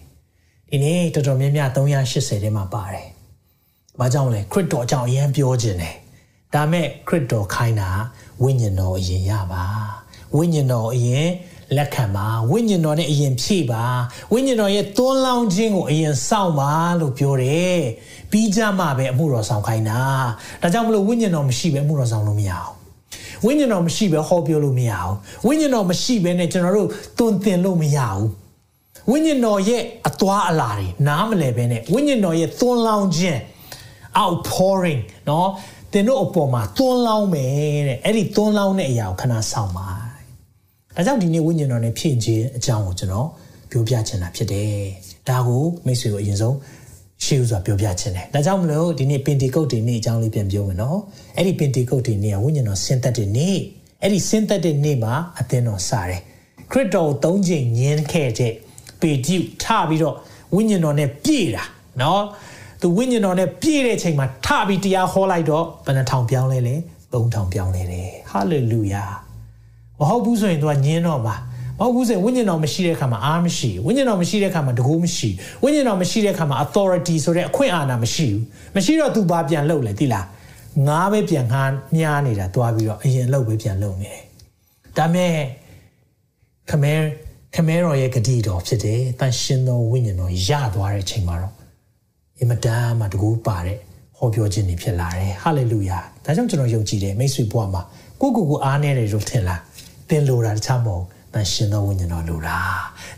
[0.70, 3.08] ဒီနေ့တော်တော်များများ380ထဲမှာပါတယ်
[4.00, 5.96] ဘာကြောင့်လဲခရစ်တော်အကြောင်းအရင်ပြောခြင်းတယ်
[6.54, 7.90] ဒါမဲ့ခရစ်တော်ခိုင်းတာ
[8.44, 9.64] ဝိညာဉ်တော်အရင်ရပါ
[10.36, 11.28] ဝိညာဉ်တော်အရင်
[11.77, 13.85] လက်ခံပါဝိညာဉ်တော်နဲ့အရင်ဖြည့်ပါ
[14.33, 17.81] ဝိညာဉ်တော်ရဲ့သွန်းလောင်းခြင်းကိုအရင်စောင့်ပါလို့ပြောတယ်
[18.31, 20.01] ပြီးကြမှာပဲအမှုတော်ဆောင်ခိုင်းတာ
[20.63, 22.73] ဒါကြောင့်မလို့ဝိညာဉ်တော်မရှိပဲအမှုတော်ဆောင်လို့မရအောင်
[23.45, 25.13] ဝိညာဉ်တော်မရှိပဲဟောပြောလို့မရအောင်
[25.47, 28.27] ဝိညာဉ်တော်မရှိပဲနဲ့ကျွန်တော်တို့သွန်သင်လို့မရဘူး
[29.11, 33.41] ဝိညာဉ်တော်ရဲ့အသွားအလာတွေနားမလည်ပဲနဲ့ဝိညာဉ်တော်ရဲ့သွန်းလောင်းခြင်း
[34.23, 35.47] outpouring เนาะ
[35.93, 39.89] သင်တို့အပေါ်မှာသွန်းလောင်းမယ်တဲ့အဲ့ဒီသွန်းလောင်းတဲ့အရာကိုခဏဆောင်ပါ
[40.96, 43.28] ဒါကြောင့်ဒီနေ့ဝိညာဉ်တော်နဲ့ဖြည့်ခြင်းအကြောင်းကိုကျွန်တော်
[43.72, 44.72] ပြောပြချင်တာဖြစ်တယ်
[45.30, 46.56] ဒါကိုမိတ်ဆွေကိုအရင်ဆုံး
[47.24, 51.00] ရှေးဥစွာပြောပြချင်တယ်ဒါကြောင့်မလို့ဒီနေ့ပင်တီကုတ်တွေနေ့အကြောင်းလေးပြန်ပြောမယ်နော်
[51.38, 53.58] အဲ့ဒီပင်တီကုတ်တွေနေ့ကဝိညာဉ်တော်ဆင်းသက်တဲ့နေ့
[54.02, 56.22] အဲ့ဒီဆင်းသက်တဲ့နေ့မှာအသင်းတော်စတယ်
[56.72, 58.54] ခရစ်တော်ကို၃ချိန်ညင်းခဲ့တဲ့
[59.02, 60.16] ပေတိထပြီးတော့
[60.56, 61.64] ဝိညာဉ်တော်နဲ့ပြည့်တာ
[62.02, 62.24] နော်
[62.82, 66.76] သူဝိညာဉ်တော်နဲ့ပြည့်တဲ့ချိန်မှာထပြီးတရားဟောလိုက်တော့ဘယ်နှထောင်ပြောင်းလဲလဲ
[67.12, 69.04] ၃ထောင်ပြောင်းလဲတယ်ဟာလေလုယာ
[70.02, 71.36] မဟုတ်ဘူးဆိုရင်သူကညင်းတော့မှာ
[71.80, 75.30] မဟုတ်ဘူးဆိုရင်ဝိညာဉ်တော်မရှိတဲ့အခါမှာအားမရှိဝိညာဉ်တော်မရှိတဲ့အခါမှာတကူမရှိ
[75.64, 78.42] ဝိညာဉ်တော်မရှိတဲ့အခါမှာ authority ဆိုတဲ့အခွင့်အာဏာမရှိဘူး
[78.76, 80.26] မရှိတော့သူဘာပြန်လုပ်လဲသိလား
[80.88, 81.64] ငါပဲပြန်ငါ
[81.98, 84.22] ညားနေတာတွားပြီးတော့အရင်လုပ်ပဲပြန်လုပ်နေတယ်
[84.98, 85.34] ဒါမဲ့
[86.70, 86.94] ခမဲ
[87.56, 91.54] ခမဲတော်ရဲ့ဂတိတော်ဖြစ်တယ်တန်ရှင်သောဝိညာဉ်တော်ရသွားတဲ့အချိန်မှာတော့
[92.40, 93.78] အင်မတန်မှတကူပါတဲ့
[94.18, 97.82] ဟောပြောခြင်းတွေဖြစ်လာတယ်ဟာလေလုယာဒါကြောင့်ကျွန်တော်ယုံကြည်တယ်မိတ်ဆွေဘဝမှာ
[98.22, 99.62] ကိုကိုကိုအားနေတယ်လို့ထင်လား
[100.12, 102.60] သင်လိုတာတခြားမဟုတ်တန်ရှင်သောဝိညာဉ်တော်လိုတာ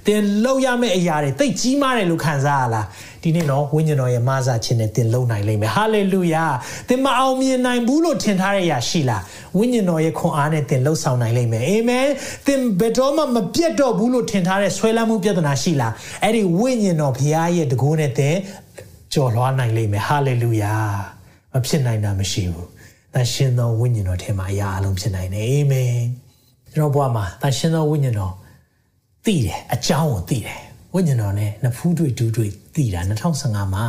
[0.06, 2.86] သင်လောက်ရမယ့်အရာတွေတိတ်ကြီးမားတယ်လို့ခံစားရလား
[3.24, 6.46] ဒီနေ့တော့ဝိညာဉ်တော်ရဲ့မဆာခြင်းနဲ့သင်လုံနိုင်လိမ့်မယ်ဟာလေလုယာ
[6.88, 9.22] သင်မအောင်မြင်နိုင်ဘူးလို့ထင်ထားတဲ့အရာရှိလား
[9.58, 12.08] ဝိညာဉ်တော်ရဲ့ခွန်အားနဲ့သင်လှုပ်ဆောင်နိုင်လိမ့်မယ်အာမင်
[12.48, 18.36] သင်ဘယ်တော့မှမပြတ်တော့ဘူးလို့ထင်ထားတဲ့ဆွဲလန်းမှုပြဿနာရှိလားအဲ့ဒီဝိညာဉ်တော်ဘုရားရဲ့တကူနဲ့သင်
[19.14, 20.76] ကြော်လွှားနိုင်လိမ့်မယ်ဟာလေလုယာ
[21.54, 22.70] မဖြစ်နိုင်တာမရှိဘူး
[23.14, 26.23] တန်ရှင်သောဝိညာဉ်တော်ထဲမှာအရာအလုံးဖြစ်နိုင်တယ်အာမင်
[26.74, 28.34] ကျွန်တော်ဘဝမှာတန်ရှင်သောဝိညာဉ်တော်
[29.26, 30.60] သိတယ်အကြောင်းကိုသိတယ်
[30.94, 33.02] ဝိညာဉ်တော်နဲ့နဖူးတွေ့ဒူးတွေ့သိတာ
[33.38, 33.86] 2015မှာ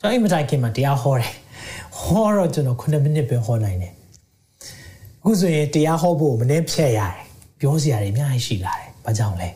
[0.00, 1.32] ကျွန်တော်အိမ်မတိုင်ခင်မှာတရားဟောတယ်
[1.98, 3.92] ဟောတော့ကျွန်တော်9မိနစ်ပဲဟောနိုင်တယ်
[5.22, 7.14] အခုဆိုရင်တရားဟောဖို့မနှဲဖြတ်ရတယ်
[7.60, 9.48] ပြောစရာတွေအများကြီးရှိလာတယ်ဘာကြောင့်လဲ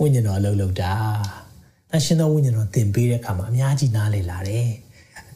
[0.00, 0.92] ဝိညာဉ်တော်အလုပ်လုပ်တာ
[1.90, 4.68] တန်ရှင်သောဝိညာဉ်တော်သင်ပေးတဲ့အခါမှာအများကြီးနားလည်လာတယ်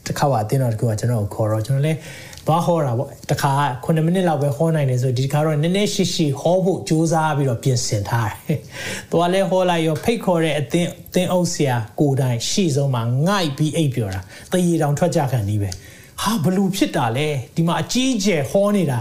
[0.06, 1.98] တစ်ခါကအတင်းတော်တကူကကျွန်တော်ကိုခေါ်တော့ကျွန်တော်လည်း
[2.48, 3.52] သွားဟောတာပေါ့တခါ
[3.84, 8.58] 9မိနစ်လောက်ပဲဟောနိုင်တယ်ဆိုဒီခါတော့နည်းနည်းရှိရှိဟောဖို့ကြိုးစားပြီးတော့ပြင်ဆင်ထားတယ်။
[9.12, 14.20] သွားလဲဟောလိုက်ရောဖိတ်ခေါ်တဲ့အတင်းအတင်းအုပ်ဆရာကိုတိုင်ရှေ့ဆုံးမှာငိုက်ပြီးအိပ်ပြောတာ
[14.52, 15.70] တရေတောင်ထွက်ကြခံပြီးပဲ။
[16.22, 19.00] ဟာဘလို့ဖြစ်တာလဲဒီမှာအကြီးကျယ်ဟောနေတာ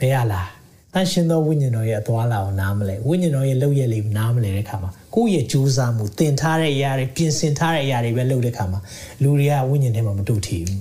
[0.00, 0.48] ဘယ်ရလား
[0.94, 8.80] တန်ရှင်သောဝိညာဉ်တော်ရဲ့အသွားလာကိုနားမလဲဝိညာဉ်တော်ရဲ့လှုပ်ရက်လေးနားမလဲတဲ့ခါမှာကိုယ့်ရဲ့ကြိုးစားမှုတင်ထားတဲ့အရာတွေပြင်ဆင်ထားတဲ့အရာတွေပဲလုပ်တဲ့ခါမှာ
[9.22, 10.80] လူတွေကဝိညာဉ်ထဲမှာမတူထီဘူး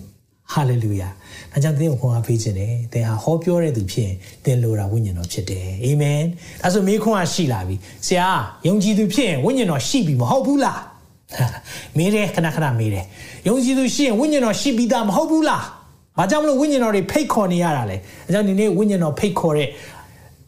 [0.54, 1.10] ဟာလေလုယာ
[1.54, 6.22] ဒါကြောင့်သင်ကိုခွန်အားပေးခြင်းတယ်သင်ဟာဟောပြောတဲ့သူဖြစ်ရင်သင်လိုတာဝိညာဉ်တော်ဖြစ်တယ်အာမင်
[6.62, 7.76] ဒါဆိုမိခွန်းအားရှိလာပြီ
[8.08, 8.28] ဆရာ
[8.68, 10.82] ယုံကြည်သူဖြစ်ရင်ဝိညာဉ်တော်ရှိပြီမဟုတ်ဘူးလား
[11.98, 13.06] မေးတယ်ခဏခဏမေးတယ်
[13.48, 15.64] ယုံကြည်သူရှိရင်ဝိညာဉ်တော်ရှိပြီးသားမဟုတ်ဘူးလား
[16.18, 19.68] ဘာကြောင့်မလို့ဝိညာဉ်တော်တွေဖိတ်ခေါ်နေရတာလဲအဲကြောင့်ဒီနေ့ဝိညာဉ်တော်ဖိတ်ခေါ်တဲ့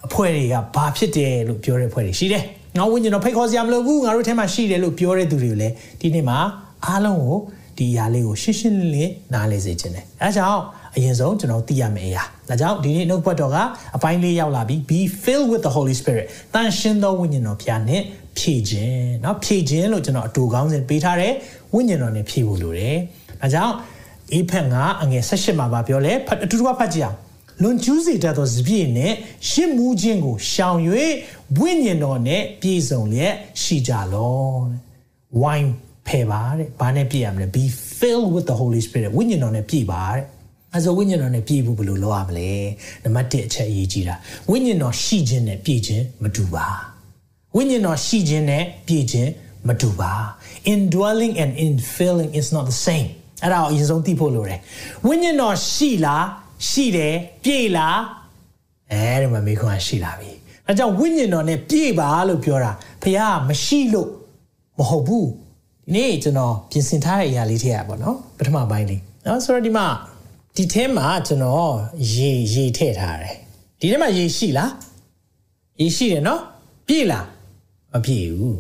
[0.05, 2.43] အဖွဲ့တွေကဘာဖြစ်တယ်လို့ပြောတဲ့အဖွဲ့တွေရှိတယ်
[2.77, 6.37] ငါဝိညာဉ်တော်ဖိတ်ခေါ်စရာမလိုဘူးငါတို့ထဲမှာရှိတယ်လို့ပြောတဲ့သူတွေကိုလည်းဒီနေ့မှာ
[6.85, 7.37] အားလုံးကို
[7.77, 10.61] ဒီຢာလေးကိုရှင်းရှင်းလင်းလင်းနားလည်စေခြင်းတယ်အဲကြောင့်
[10.96, 13.56] အရင်ဆုံးကျွန်တော်သိရမယ့်အရာဒါကြောင့်ဒီနေ့နှုတ်ဘတ်တော်က
[13.96, 18.02] အပိုင်းလေးရောက်လာပြီ be filled with the holy spirit တန်ရှင်းသောဝိညာဉ်တော်ဖျားနဲ့
[18.38, 21.34] ဖြည့်ခြင်းเนาะဖြည့်ခြင်းလို့ကျွန်တော်အတူကောင်းစဉ်ပေးထားတယ်
[21.74, 22.96] ဝိညာဉ်တော်နဲ့ဖြည့်ဖို့လိုတယ်
[23.40, 23.74] ဒါကြောင့်
[24.32, 26.12] အေဖက်ကအငယ်16မှာပြောလဲ
[26.44, 27.18] အတူတူဖတ်ကြည့်အောင်
[27.62, 29.12] လွန်ကျူးစေတတ်သောစပြည့်နဲ့
[29.50, 30.78] ရှစ်မှုခြင်းကိုရှောင်၍
[31.58, 34.54] ဝိညာဉ်တော်နဲ့ပြည့်စုံလျက်ရှိကြလော
[35.42, 35.70] ဝိုင်း
[36.06, 37.64] ဖယ်ပါတဲ့ဘာနဲ့ပြည့်ရမလဲ be
[37.98, 40.24] filled with the holy spirit ဝိညာဉ်တော်နဲ့ပြည့်ပါတဲ့
[40.75, 42.49] အဲဆိုဝိညာဉ်တော်နဲ့ပြည့်ဖို့ဘယ်လိုလုပ်ရမလဲ
[43.03, 44.15] နံပါတ်1အချက်အရေးကြီးတာ
[44.49, 46.65] ဝိညာဉ်တော်ရှိခြင်းနဲ့ပြည့်ခြင်းမတူပါ
[47.55, 49.29] ဝိညာဉ်တော်ရှိခြင်းနဲ့ပြည့်ခြင်း
[49.67, 50.13] မတူပါ
[50.73, 53.07] indwelling and infilling is not the same
[53.43, 54.59] အဲ့ဒါကိုအရင်ဆုံးသိဖို့လိုတယ်
[55.07, 56.25] ဝိညာဉ်တော်ရှိလား
[56.69, 57.99] ရှိတယ်ပြည့်လား
[58.91, 60.31] အဲဒီမှာမိခွန်းရှိလာပြီ
[60.67, 62.71] အဲကြောင့်ဝိညာဉ်တော်နဲ့ပြည့်ပါလို့ပြောတာ
[63.03, 64.09] ဖခင်မရှိလို့
[64.79, 69.87] မဟုတ်ဘူးဒီနေ့ကျွန်တော်ပြင်ဆင်ထားတဲ့အရာလေးတွေอ่ะပေါ့နော်ပထမပိုင်းလေးနော်ဆိုတော့ဒီမှာ
[70.56, 71.74] ဒီထဲမှာကျွန်တော်
[72.14, 73.34] ရေရေထည့်ထားတယ်
[73.80, 74.70] ဒီထဲမှာရေရှိလား
[75.80, 76.40] ရေရှိတယ်နော်
[76.86, 77.26] ပြည့်လား
[77.92, 78.58] မပြည့်ဘူး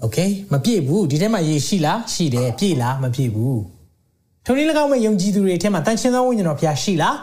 [0.00, 0.18] โอเค
[0.52, 3.60] မပြည့်ဘူးဒီထဲမှာရေရှိလားရှိတယ်ပြည့်လားမပြည့်ဘူး
[4.44, 7.16] ထုံနည်း၎င်းမဲ့ယုံကြည်သူတွေထဲမှာတန်ရှင်သောဝိညာဉ်တော်ဖျားရှိလား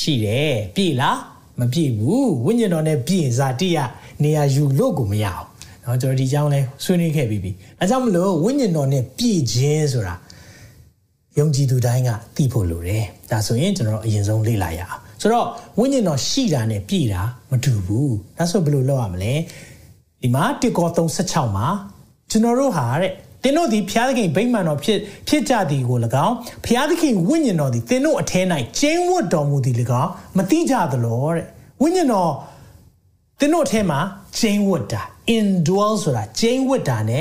[0.00, 1.18] ရှိတယ်ပြည့်လား
[1.60, 3.78] မပြည့်ဘူးဝိညာဉ်တော်နဲ့ပြည့်ဇာတိယ
[4.22, 5.46] နေရာယူလို့ကိုမရအောင်
[5.82, 7.50] เนาะကျွန်တော်ဒီအကြောင်းလဲဆွေးနွေးခဲ့ပြီးပြီ
[7.80, 10.14] အဲကြောင့်မလို့ဝိညာဉ်တော်နဲ့ပြည့်ခြင်းဆိုတာ
[11.39, 15.47] ယုံကြည်သူတိုင်းကသိဖို့လိုတယ်ဒါဆိုရင်ကျွန်တော်အရင်ဆုံးလေ့လာရအောင်ဆိုတော့
[15.79, 17.21] ဝိညာဉ်တော်ရှိတာနဲ့ပြည့်တာ
[17.51, 19.33] မတူဘူးဒါဆိုဘယ်လိုလုပ်ရမလဲ
[20.21, 20.87] ဒီမှာတေကော
[21.21, 21.67] 316မှာ
[22.29, 23.11] ကျွန်တော်တို့ဟာတဲ့
[23.43, 28.41] သင်တို့သည်ဖျားသခင်ဗိမာန်တော်ဖြစ်ဖြစ်ကြသည်ကို၎င်းဖျားသခင်ဝိညာဉ်တော်သည်သင်တို့အထဲ၌
[28.79, 31.45] ကျင်းဝတ်တော်မူသည်၎င်းမသိကြသလောတဲ့
[31.81, 32.31] ဝိညာဉ်တော်
[33.39, 33.99] သင်တို့အထဲမှာ
[34.39, 35.01] ကျင်းဝတ်တာ
[35.35, 37.19] indwell ဆိုတာကျင်းဝတ်တာ ਨੇ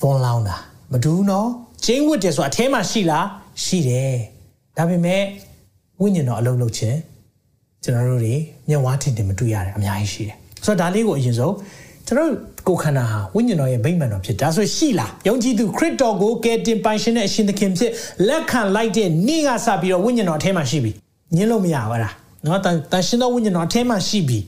[0.00, 0.56] သွန်လောင်းတာ
[0.92, 1.48] မတူးနော်
[1.84, 3.26] ကျင်းဝတ်တယ်ဆိုတာအထဲမှာရှိလား
[3.64, 4.14] ရှိတယ်
[4.76, 5.22] ဒါပေမဲ့
[6.00, 6.98] ဝိညာဉ်တော်အလုံးလုံးခြင်း
[7.82, 8.34] ကျွန်တော်တို့တွေ
[8.68, 11.54] မျက်ဝါးထင်ထင်မတွေ့ရတယ်အများကြီးရှိတယ်ဆိုတော့ဒါလေးကိုအရင်ဆုံး
[12.06, 12.30] ကျွန်တော်
[12.68, 17.90] ကိုခန္ဓာဟာဝိညာဉ်တော်ရဲ့ဗိမာန်တော်ဖြစ်ဒါဆိုရှိလားယုံကြည်သူခရစ်တော်ကိုကယ်တင်ပိုင်ရှင်တဲ့အရှင်သခင်ဖြစ်
[18.28, 20.92] လက်ခံလိုက်တဲ့နေ့ကစပြီးတော့ဝိညာဉ်တော်အထဲမှာရှိပြီ
[21.36, 22.14] ညင်းလို့မရပါလား
[22.46, 24.38] နော်တန်တန်ရှင်တော်ဝိညာဉ်တော်အထဲမှာရှိပြီ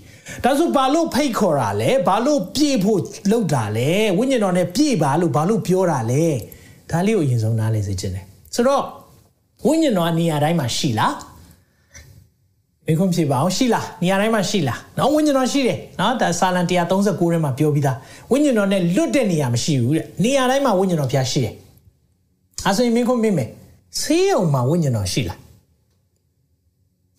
[0.45, 6.25] ဒါဆိုဘာလို့ဖိတ်ခေါ်တာလဲဘာလို့ပြည့်ဖို့လုပ်တာလဲဝိညာဉ်တော်နဲ့ပြည့်ပါလို့ဘာလို့ပြောတာလဲ
[6.92, 8.24] ဒါလေးကိုအရင်ဆုံးနားလည်စေချင်တယ်
[8.55, 8.83] ဆိုတော့
[9.66, 11.14] ဝိညာဉ်တော်နေရာတိုင်းမှာရှိလား
[12.87, 17.96] မေခွန်းဖြေပါအောင်ရှိလားနေရာတိုင်းမှာရှိလားနော်ဝိညာဉ်တော်ရှိတယ်နော်ဒါစာလံ139ထဲမှာပြောပြီးသား
[18.33, 21.55] ဝိညာဉ်တော်နဲ့လွတ်တဲ့နေရာမရှိဘူးတဲ့နေရာတိုင်းမှာဝိညာဉ်တော်ဖျားရှိတယ်
[22.66, 23.48] အဲဆိုရင်မေခွန်းမေးမယ်
[24.00, 25.38] ဆေးရုံမှာဝိညာဉ်တော်ရှိလား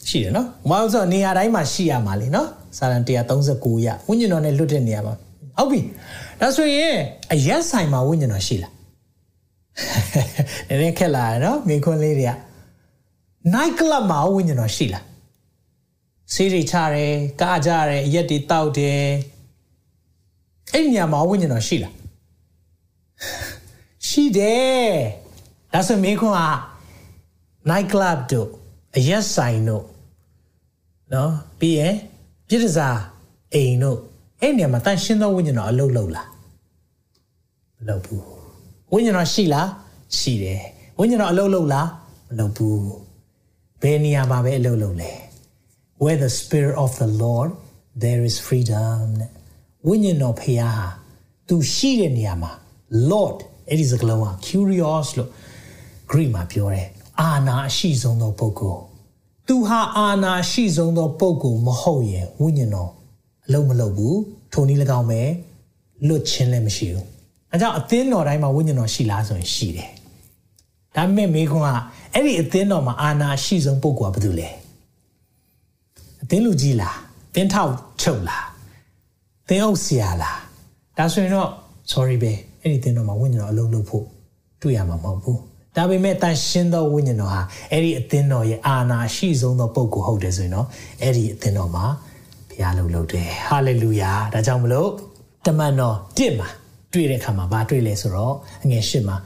[0.10, 5.14] ရှိတယ်နော်။ဘာလို့ဆိုနေရာတိုင်းမှာရှိရမှာလေနော်။စာလံ139ရဝိညာဉ်တော်နဲ့လွတ်တဲ့နေရာမှာ
[5.58, 5.80] ဟုတ်ပြီ။
[6.42, 6.96] ဒါဆိုရင်
[7.34, 8.72] အရက်ဆိုင်မှာဝိညာဉ်တော်ရှိလား။
[10.68, 12.32] နည်းနည်းခက်လာရနော်မိခွန်းလေးတွေက
[13.54, 15.04] night club မှာဝိညာဉ်တော်ရှိလား။
[16.34, 19.04] ဆေးတွေချတယ်၊ကားကြတယ်၊ရက်တွေတောက်တယ်။
[20.74, 21.94] အဲ့ဒီနေရာမှာဝိညာဉ်တော်ရှိလား။
[24.08, 24.88] ရှိတယ်။
[25.74, 26.42] ဒါဆိုမိခွန်းက
[27.70, 28.50] night club တို့
[28.96, 29.86] အရက်ဆိုင်တို့
[31.14, 31.96] နော်ပြီးရင်
[32.48, 33.00] ပြည်တစား
[33.54, 34.00] အိမ်တို့
[34.42, 36.30] အဲ့နေရာမှာတန်ရှင်းသောဝိညာဉ်တော်အလုပ်လုပ်လား
[37.78, 38.33] မလုပ်ဘူး
[38.94, 39.68] ဝိညာဉ်တော်ရှိလား
[40.18, 40.62] ရှိတယ်
[41.00, 41.88] ဝိညာဉ်တော်အလုပ်လုပ်လား
[42.30, 42.82] မလုပ်ဘူး
[43.82, 45.12] ဘယ်နေရာမှာပဲအလုပ်လုပ်လဲ
[46.04, 47.50] where the spirit of the lord
[48.04, 49.06] there is freedom
[49.88, 50.86] ဝိညာဉ်တော်ဖခင်ဟာ
[51.48, 52.52] သူရှိတဲ့နေရာမှာ
[53.12, 53.38] lord
[53.70, 55.30] အဲ့ဒီစကားလုံးက curious လို့
[56.12, 56.88] Greek မှာပြောတယ်
[57.22, 58.82] အာနာအရှိဆုံးသောပုဂ္ဂိုလ်
[59.48, 62.92] သူဟာအာနာရှိဆုံးသောပုဂ္ဂိုလ်မဟုတ်ရင်ဝိညာဉ်တော်
[63.46, 64.20] အလုံးမလုံးဘူး
[64.54, 65.22] ထိုနည်း၎င်းပဲ
[66.08, 67.13] လွတ်ချင်းလည်းမရှိဘူး
[67.54, 69.90] အဲကြောင့်အသင်းတော်တိုင်းမှာဝိညာဉ်တော်ရှိလားဆိုရင်ရှိတယ်
[70.96, 71.70] ဒါပေမဲ့မိခွန်းက
[72.14, 74.50] အဲ့ဒီအသင်းတော်မှာအာနာရှိဆုံးပုဂ္ဂိုလ်ကဘာလို့လဲ
[76.24, 76.98] အသင်းလူကြီးလား
[77.34, 78.46] သင်းထောက်ချုပ်လား
[79.48, 80.40] သင်းအုပ်ဆရာလား
[80.98, 81.50] ဒါဆိုရင်တော့
[81.92, 84.06] sorry ပဲအဲ့ဒီသင်းတော်မှာဝိညာဉ်တော်အလုံးလုံးဖို့
[84.62, 85.40] တွေ့ရမှာမဟုတ်ဘူး
[85.76, 90.68] ဒါပေမဲ့တန်ရှင်းသောဝိညာဉ်တော်ဟာအဲ့ဒီအသင်းတော်ရဲ့အာနာရှိဆုံးသောပုဂ္ဂိုလ်ဟုတ်တယ်ဆိုရင်တော့
[91.02, 91.86] အဲ့ဒီအသင်းတော်မှာ
[92.50, 94.90] ဘုရားလုံလုပ်တယ်ဟာလေလုယာဒါကြောင့်မလို့
[95.46, 96.50] တမန်တော်တစ်မှာ
[96.94, 99.18] တွေ့တဲ့အခါမှာဘာတွေ့လဲဆိုတော့အငယ်ရှစ်မှာ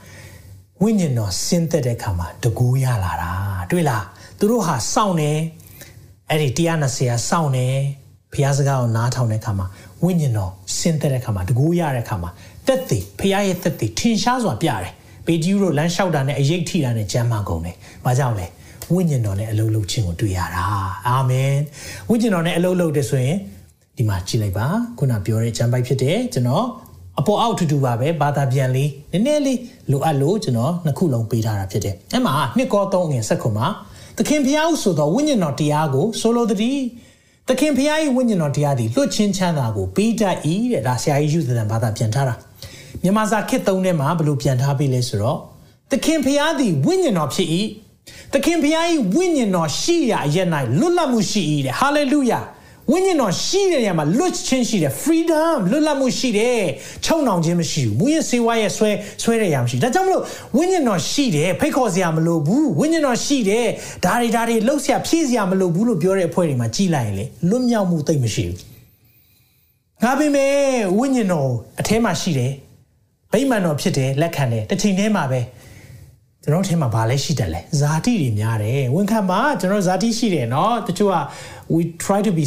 [0.82, 3.32] ဝိညာဉ်တော်ဆင်းသက်တဲ့အခါမှာတကူရလာတာ
[3.70, 4.04] တွေ့လား
[4.38, 5.32] သူတို့ဟာစောင့်နေ
[6.30, 7.66] အဲ့ဒီ120ရာစောင့်နေ
[8.32, 9.66] ဘုရားစကားကိုနားထောင်တဲ့အခါမှာ
[10.04, 12.30] ဝိညာဉ်တော်ဆင်းသက်တဲ့အခါမှာတကူရတဲ့အခါမှာ
[12.66, 14.92] တက်တည်ဘုရားရဲ့တက်တည်ထင်ရှားစွာပြတယ်
[15.26, 18.46] ပေဂျီတို့လမ်းလျှောက်တာနဲ့အရေးထိတာနဲ့ကြမ်းမှကုန်တယ်။ဘာကြောင့်လဲ။
[18.92, 20.64] ဝိညာဉ်တော်နဲ့အလုံးလုံးခြင်းကိုတွေ့ရတာ။
[21.08, 21.54] အာမင်။
[22.08, 23.38] ဝိညာဉ်တော်နဲ့အလုံးလုံးတယ်ဆိုရင်
[23.96, 24.66] ဒီမှာကြည့်လိုက်ပါ။
[24.98, 26.66] ခုနပြောတဲ့ဂျမ်းပိုက်ဖြစ်တယ်ကျွန်တော်
[27.18, 29.58] အပေါ်အောက်ထူထူပါပဲဘာသာပြန်လေးနည်းနည်းလေး
[29.90, 33.66] လိုအပ်လို့ကျွန်တော်နှစ်ခုလုံးပေးထားတာဖြစ်တယ်။အဲ့မှာနှစ်ကောသုံးငယ်ဆက်ခုမှာ
[34.16, 36.80] သခင်ဖျားဟုဆိုတော့ဝိညာဉ်တော်တရားကိုဆိုလိုသည်
[37.48, 40.36] သခင်ဖျား၏ဝိညာဉ်တော်တရားသည်လွတ်ချင်းချမ်းသာကိုပေးတတ်၏
[40.72, 42.34] တဲ့ဒါဆရာကြီးယူသန်ဘာသာပြန်ထားတာ။
[43.02, 45.38] မြန်မာစာခေတ်သုံးထဲမှာဘယ်လိုပြန်ထားပေးလဲဆိုတော့
[45.90, 47.48] သခင်ဖျားသည်ဝိညာဉ်တော်ဖြစ်၏
[48.32, 52.40] သခင်ဖျား၏ဝိညာဉ်တော်ရှိရာအရက်၌လွတ်လပ်မှုရှိ၏တဲ့ဟာလေလုယာ
[52.92, 56.60] ဝိညာဉ်တော်ရှိတဲ့နေရာမှာလွတ်ချင်းရှိတယ် freedom လွတ်လပ်မှုရှိတယ်
[57.04, 58.90] ချုံနှောင်ခြင်းမရှိဘူးမူရင်စေဝါရဲ့ဆွဲ
[59.22, 60.22] ဆွဲတဲ့ရာမရှိဒါကြောင့်မလို့
[60.56, 63.66] ဝိညာဉ်တော်ရှိတယ်ဖိတ်ခေါ်စရာမလိုဘူးဝိညာဉ်တော်ရှိတယ်
[64.04, 68.58] ဒါတွေဒါတွေလှုပ်စရာဖြည့်စရာမလိုဘူးလို့ပြောတဲ့အဖွဲ့တွေမှာကြီးလိုက်ရင်လေလွတ်မြောက်မှုသိမ့်မရှိဘူး
[70.02, 70.52] ငါပြင်မဲ့
[70.98, 72.52] ဝိညာဉ်တော်အထဲမှာရှိတယ်
[73.32, 75.40] ဗိမာန်တော်ဖြစ်တယ်လက်ခံတယ်တစ်ချိန်တည်းမှာပဲ
[76.47, 81.15] ကျွန်တော်ထဲမှာဘာလဲရှိတယ်လဲဇာတိတွေများတယ်ဝန်ခံမှာကျွန်တော်ဇာတိရှိတယ်เนาะတချို့က
[81.73, 82.43] we try to be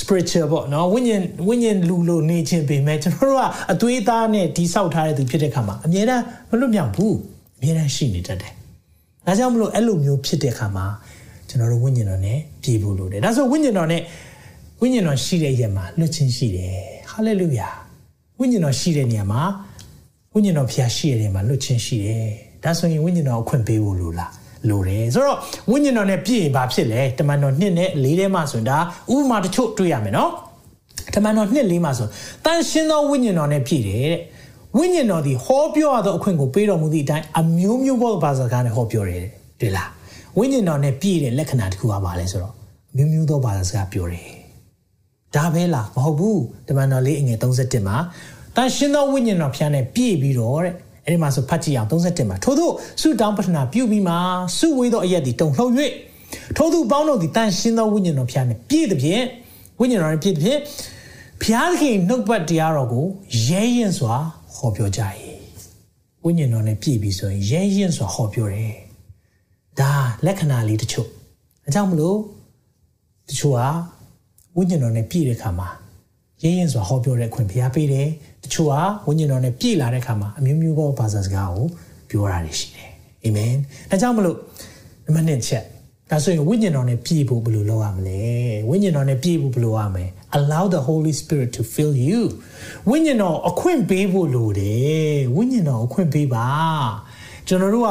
[0.00, 7.14] spiritual ပေါ့เนาะဝိညာဉ်ဝိညာဉ်လူလိုနေခြင်းပေမဲ့ကျွန်တော်တို့ကအသွေးသားနဲ့ဒီဆောက်ထားတဲ့သူဖြစ်တဲ့ခါမှာအမြဲတမ်းမလွတ်မြောက်ဘူး
[7.58, 8.52] အမြဲတမ်းရှိနေတတ်တယ်
[9.26, 10.86] ဒါကြောင့်မလို့အဲ့လိုမျိုးဖြစ်တဲ့ခါမှာ
[11.48, 14.02] ကျွန်တော်တို့ဝိညာဉ်တော်နဲ့ပြည်ဖို့လိုတယ်ဒါဆိုဝိညာဉ်တော်နဲ့
[14.80, 16.76] ဝိညာဉ်တော်ရှိတဲ့ရက်မှာလွတ်ခြင်းရှိတယ်
[17.10, 17.68] ဟာလေလုယာ
[18.38, 19.42] ဝိညာဉ်တော်ရှိတဲ့နေရာမှာ
[20.34, 22.28] ဝိညာဉ်တော်ဖျားရှိရတဲ့မှာလွတ်ချင်းရှိတယ်
[22.63, 24.31] ဒါဆိုရင်ဝိညာဉ်တော်အခွင့်ပေးဖို့လိုလား
[24.69, 25.37] လိုတယ်ဆိုတော့
[25.71, 28.77] ဝိညာဉ်တော်နဲ့ပြည့်ရင်ဘာဖြစ်လဲတမန်တော်နှစ်နဲ့လေးထဲမှာဆိုရင်ဒါ
[29.13, 30.31] ဥပမာတချို့တွေ့ရမယ်နော်
[31.13, 32.07] တမန်တော်နှစ်လေးမှာဆို
[32.45, 34.21] တန်ရှင်းသောဝိညာဉ်တော်နဲ့ပြည့်တယ်တဲ့
[34.77, 39.23] ဝိညာဉ်တော်ဒီဟောပြောရသောအခွင့်ကိုပေးတော်မူသည့်အတိုင်းအမျိုးမျိုးသောဘာသာစကားနဲ့ဟောပြောတယ်
[39.59, 39.89] တွေ့လား
[40.37, 42.53] ဝိညာဉ်တော်နဲ့ပြည့်တဲ့လက္ခဏာတစ်ခုကပါလဲဆိုတော့
[42.91, 44.27] အမျိုးမျိုးသောဘာသာစကားပြောတယ်
[45.35, 47.97] ဒါပဲလားမဟုတ်ဘူးတမန်တော်လေးအငယ်31မှာ
[48.55, 50.73] တန်ရှင်သောဝိညာဉ်တော်ဖျားနဲ့ပြည့်ပြီးတော့တဲ့
[51.05, 52.69] အဲ့ဒီမှာဆိုဖတ်ကြည့်အောင်31မှာထို့သော
[53.01, 54.13] ဆုတောင်းပတနာပြုပြီးမှ
[54.57, 55.73] ဆုဝေးသောအရက်သည်တုံလှုပ်၍
[56.57, 59.25] ထို့သူပေါင်းတို့သည်တန်ရှင်သောဝိညာဉ်တော်ဖျားနဲ့ပြည့်သည်ဖြင့်
[59.79, 60.59] ဝိညာဉ်တော်နဲ့ပြည့်သည်ဖြင့်
[61.43, 63.05] ဖျားသခင်နှုတ်ပတ်တရားတော်ကို
[63.47, 64.15] ရဲရင်စွာ
[64.55, 65.01] ဟောပြောကြ၏
[66.23, 68.75] ဝိညာဉ်တော်နဲ့ပြည့်ပြီးဆိုရင်ရဲရင်စွာဟောပြောတယ်
[69.79, 69.91] ဒါ
[70.25, 71.07] လက္ခဏာလေးတချို့
[71.67, 72.17] အကြောင်းမလို့
[73.29, 73.69] တချို့ဟာ
[74.55, 75.69] ဝိညာဉ်တော်နဲ့ပြည့်တဲ့ခါမှာ
[76.43, 78.07] ရင်းရင်စွာဟောပြောတဲ့ခွင့်ဖျားပေးတယ်
[78.43, 81.65] တချို့ဟာဝိညာဉ်တော်နဲ့ပြည့်လာတဲ့ခါမှာအမျိုးမျိုးသောဘာသာစကားကို
[82.09, 82.89] ပြောတာတွေရှိတယ်
[83.23, 83.53] အာမင်
[83.89, 84.37] ဒါကြောင့်မလို့
[85.05, 85.63] နံပါတ်1ချက်
[86.11, 88.21] ဒါဆိုရင်ဝိညာဉ်တော်နဲ့ပြည့်ဖို့ဘယ်လိုလုပ်ရမလဲ
[88.69, 90.05] ဝိညာဉ်တော်နဲ့ပြည့်ဖို့ဘယ်လိုရမလဲ
[90.37, 92.19] allow the holy spirit to fill you
[92.89, 96.47] ဝိညာဉ်တော်အခွင့်ပေးဖို့လိုတယ်ဝိညာဉ်တော်အခွင့်ပေးပါ
[97.47, 97.89] ကျွန်တော်တို့က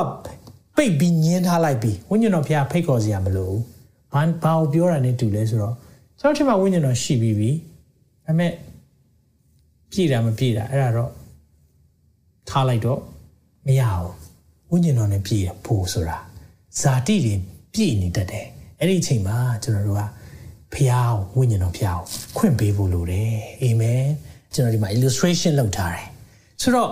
[0.77, 3.61] ပိတ်ပြီးညင်းထားလိုက်ပြီးဝိညာဉ်တော်ဖျားဖိတ်ခေါ်စရာမလိုဘူး
[4.13, 5.75] ဘာဘာကိုပြောတာနဲ့တူလဲဆိုတော့
[6.21, 7.51] ကျွန်တော်ထင်မှာဝိညာဉ်တော်ရှိပြီးပြီ
[8.27, 8.53] ဒါပေမဲ့
[9.91, 11.11] ပြည့်တာမပြည့်တာအဲ့ဒါတော့
[12.49, 13.01] ထားလိုက်တော့
[13.67, 14.13] မရဘူး
[14.71, 16.19] ဝိညာဉ်တော်နဲ့ပြည့်ရဖို့ဆိုတာ
[16.81, 17.35] ဇာတိတွေ
[17.75, 18.47] ပြည့်နေတတ်တယ်
[18.81, 20.03] အဲ့ဒီအချိန်မှာကျွန်တော်တို့က
[20.75, 22.07] ဖျားဝိညာဉ်တော်ဖျားကို
[22.37, 23.33] ခွင့်ပေးဖို့လိုတယ်
[23.63, 24.05] အာမင်
[24.55, 26.07] ကျွန်တော်ဒီမှာ illustration လုပ်ထားတယ်
[26.63, 26.91] ဆိုတော့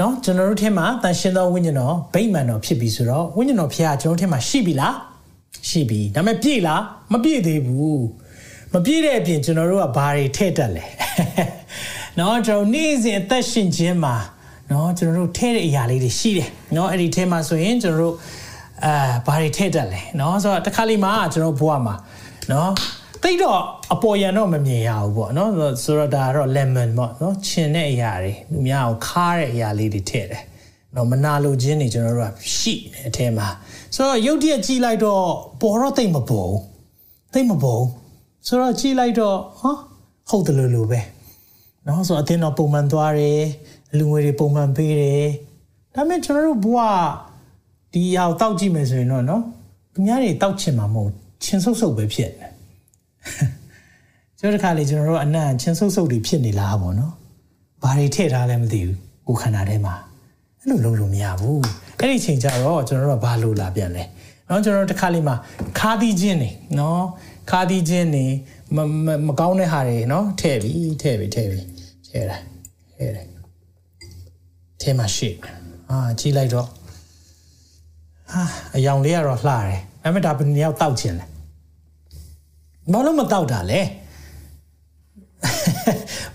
[0.00, 4.96] နော်ကျွန်တော်တို့ထဲမှာတန်ရှင်းသောဝိညာဉ်တော်ဗိမာန်တော်ဖြစ်ပြီဆိုတော့ဝိညာဉ်တော်ဖျားကျွန်တော်တို့ထဲမှာရှိပြီလား
[5.68, 6.82] ရှိပြီဒါပေမဲ့ပြည့်လား
[7.12, 8.02] မပြည့်သေးဘူး
[8.72, 10.84] မပြည့်တဲ့အပြင်ကျွန်တော်တို့ကဘာတွေထည့်တတ်လဲ
[12.18, 14.16] နော်ကျွန်တော်နေ့စဉ်အသက်ရှင်ခြင်းမှာ
[14.70, 18.14] နော်ကျွန်တော်တို့ထည့်တဲ့အရာလေးတွေရှိတယ်နော်အဲ့ဒီထဲမှာဆိုရင်ကျွန်တော်တို့
[18.84, 18.94] အာ
[19.26, 21.94] ဘာတွေထည့်တတ်လဲနော်ဆိုတော့တစ်ခါလေးမှာကျွန်တော်ဘွားမှာ
[22.52, 22.70] နော်
[23.22, 23.60] တိတ်တော့
[23.94, 25.50] အပေါ်ရန်တော့မမြင်ရဘူးပေါ့နော်
[25.84, 30.42] ဆိုတော့ဒါကတော့ lemon ပေါ့နော်ချင်တဲ့အရာတွေလူများအောင်ခါတဲ့အရာလေးတွေထည့်တယ်
[30.94, 33.48] နော်မနာလိုခြင်းတွေကျွန်တော်တို့ကရှိတယ်အထဲမှာ
[33.94, 35.24] ဆိုတော့ရုပ်တရက်ကြည့်လိုက်တော့
[35.60, 36.52] ပေါ်တော့တိတ်မပေါ်
[37.34, 37.82] တိတ်မပေါ်
[38.47, 39.71] ဆိုတော့ကြည့်လိုက်တော့ဟာ
[40.29, 41.01] ဟုတ်တယ်လို့လို့ပဲ
[41.87, 43.41] နော်ဆိုတော့အတင်းတော့ပုံမှန်သွားတယ်
[43.97, 45.27] လူငွေတွေပုံမှန်ပေးတယ်
[45.95, 46.79] ဒါပေမဲ့ကျွန်တော်တို့ဘဝ
[47.93, 49.43] ဒီအောင်တောက်ကြည့်မယ်ဆိုရင်တော့နော်
[49.93, 51.11] သူများတွေတောက်ချင်မှာမဟုတ်
[51.43, 52.47] ချင်းဆုပ်ဆုပ်ပဲဖြစ်နေ
[54.39, 57.13] ကျွန်တော်တခါလေကျွန်တော်တို့အနံ့ချင်းဆုပ်ဆုပ်တွေဖြစ်နေလားပေါ့နော်
[57.83, 59.95] ဘာတွေထည့်ထားလဲမသိဘူးကိုခန္ဓာထဲမှာ
[60.59, 61.61] အဲ့လိုလုပ်လို့မရဘူး
[61.99, 64.03] အဲ့ဒီချိန်ကျတော့ကျွန်တော်တို့ကဘာလို့လာပြန်လဲ
[64.47, 65.35] เนาะကျွန်တော်တို့တစ်ခါလေးမှာ
[65.79, 66.99] ခါသီးခြင်းနေเนาะ
[67.50, 68.26] ခါသီးခြင်းနေ
[69.26, 71.60] မကောင်းတဲ့ဟာတွေနော်ထည့်ပြီထည့်ပြီထည့်ပြီ
[72.08, 72.44] ထည့်လိုက်
[72.96, 73.30] ထည့်လိုက်
[74.80, 75.30] ထဲမှာရှိ
[75.90, 76.68] အာကြီးလိုက်တော့
[78.32, 78.42] ဟာ
[78.76, 81.26] အယောင်လေးကတော့လှတယ်ဒါပေမဲ့ဒါဘယ်နည်းရောက်တောက်ခြင်းလဲ
[82.92, 83.80] ဘာလို့မတောက်တာလဲ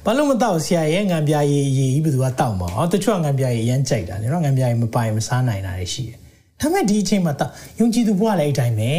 [0.04, 6.18] ဘာလို့မတောက်ဆရာရဲ့ငံပြာရည်ရည်ကြီးဘယ်သူကတောက်မှာဟောတချို့ကငံပြာရည်ရမ်းကြိုက်တာလေနော်ငံပြာရည်မပိုင်မစားနိုင်တာတွေရှိတယ်
[6.62, 8.94] ဒါပေမဲ့ဒီအချိန်မှာတောက်ယုံကြည်သူဘုရားလည်းအဲ့တိုင်းပဲ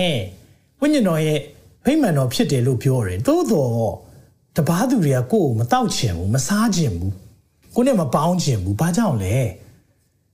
[0.80, 1.40] ဝိညာဉ်တော်ရဲ့
[1.88, 3.92] ဗိမာန်တော်ဖြစ်တယ်လို့ပြောတယ်သို့တော့
[4.56, 7.12] တပားသူတွေကကိုယ့်ကိုမတောက်ချင်ဘူးမစားချင်ဘူး
[7.74, 9.36] ကိုယ်နဲ့မပေါင်းချင်ဘူးဘာကြောင့်လဲ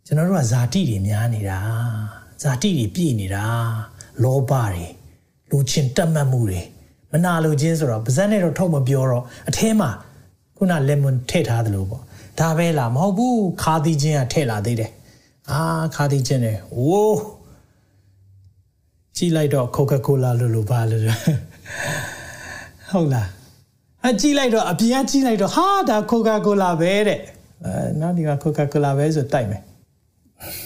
[0.07, 1.59] ကျွန်တော်တို့ကဇာတိတွေများနေတာ
[2.43, 3.45] ဇာတိတွေပြည့်နေတာ
[4.23, 4.87] လောဘတွေ
[5.51, 6.61] လူချင်းတက်မှတ်မှုတွေ
[7.13, 9.91] မနာလိုခြင်းဆိုတော့ပါဇက်နဲ့တော့ထုတ်မပြောတော့အထဲမှာ
[10.57, 12.03] ခုနလက်မွန်ထည့်ထားသလိုပေါ့
[12.41, 14.91] ဒါပဲလားမဟုတ်ဘူးခါသီးခြင်းကထည့်လာသေးတယ်
[15.51, 15.61] အာ
[15.95, 17.21] ခါသီးခြင်းနဲ့ဝိုး
[19.17, 21.03] ကြည့်လိုက်တော့ကိုကာကိုလာလို့လို့ပါလို့
[22.91, 23.29] ဟုတ်လား
[24.09, 27.19] အကြည့်လိုက်တော့အပြင်ကကြည့်လိုက်တော့ဟာဒါကိုကာကိုလာပဲတဲ့
[27.65, 29.63] အဲနောက်ဒီကကိုကာကိုလာပဲဆိုတိုက်မယ်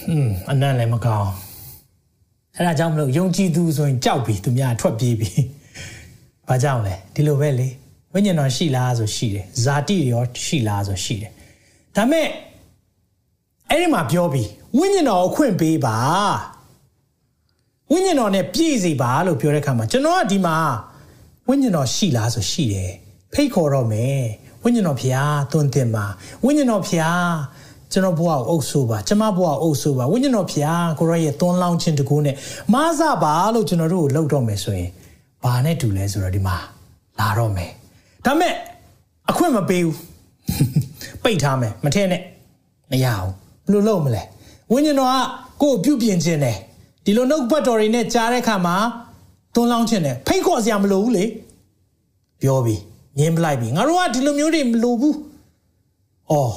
[0.09, 1.29] อืมအနံ့လည်းမကောင်း
[2.57, 5.29] အဲဒါကြောင့်မလို့ယုံကြည်သူဆိုရင်ကြောက်ပြီသူများထွက်ပြေးပြီ
[6.47, 7.67] ဘာကြောင့်လဲဒီလိုပဲလေ
[8.13, 11.31] ဝိညာဉ်တော်ရှိလားဆိုရှိတယ်ဇာတိရောရှိလားဆိုရှိတယ်
[11.95, 12.27] ဒါမဲ့
[13.69, 15.97] အဲ့ဒီမှာပြောပြီးဝိညာဉ်တော်ကိုခွင့်ပေးပါ
[17.91, 20.57] ဝိညာဉ်တော်နဲ့ပြည့်စေပါလို့ပြောတဲ့အခါမှာကျွန်တော်ကဒီမှာ
[21.49, 22.91] ဝိညာဉ်တော်ရှိလားဆိုရှိတယ်
[23.33, 24.21] ဖိတ်ခေါ်တော့မယ်
[24.63, 26.05] ဝိညာဉ်တော်ဖျားသွန်သင်ပါ
[26.45, 27.29] ဝိညာဉ်တော်ဖျား
[27.91, 32.35] ကျွန်တော်ဘဝကိုအုပ်ဆိုးပါကျမဘဝကိုအုပ်ဆိုးပါဝိညာဉ်တော်ဖျားကိုရောရဲ့သွန်းလောင်းခြင်းတကူနဲ့
[32.73, 34.89] မားစပါလို့ကျွန်တော်တို့ကိုလှုပ်တော့မယ်ဆိုရင်
[35.43, 36.55] ဘာနဲ့တူလဲဆိုတော့ဒီမှာ
[37.19, 37.71] လာတော့မယ်
[38.25, 38.53] ဒါမဲ့
[39.29, 39.97] အခွင့်မပေးဘူး
[41.23, 42.21] ပိတ်ထားမယ်မထဲနဲ့
[42.91, 43.29] မရအောင်
[43.67, 44.23] ဘယ်လိုလုပ်မလဲ
[44.71, 45.13] ဝိညာဉ်တော်က
[45.61, 46.57] ကိုယ်ပြုပြင်ခြင်းတယ်
[47.05, 48.75] ဒီလိုနှုတ်ပတ်တော်တွေနဲ့ကြားတဲ့အခါမှာ
[49.53, 51.25] သွန်းလောင်းခြင်းတယ်ဖိတ်ခေါ်စရာမလိုဘူးလေ
[52.41, 52.81] ပြောပြီး
[53.17, 55.17] ငင်းပလိုက်ပြီငါတို့ကဒီလိုမျိုးတွေမလိုဘူး
[56.31, 56.53] အော်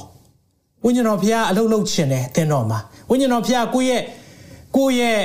[0.83, 2.79] ဝိညာဉ်တော်ဖျားအလုပ်လုပ်ခြင်းတယ်အသင်တော်မှာ
[3.09, 4.01] ဝိညာဉ်တော်ဖျားကိုယ့်ရဲ့
[4.75, 5.19] ကိုယ့်ရဲ့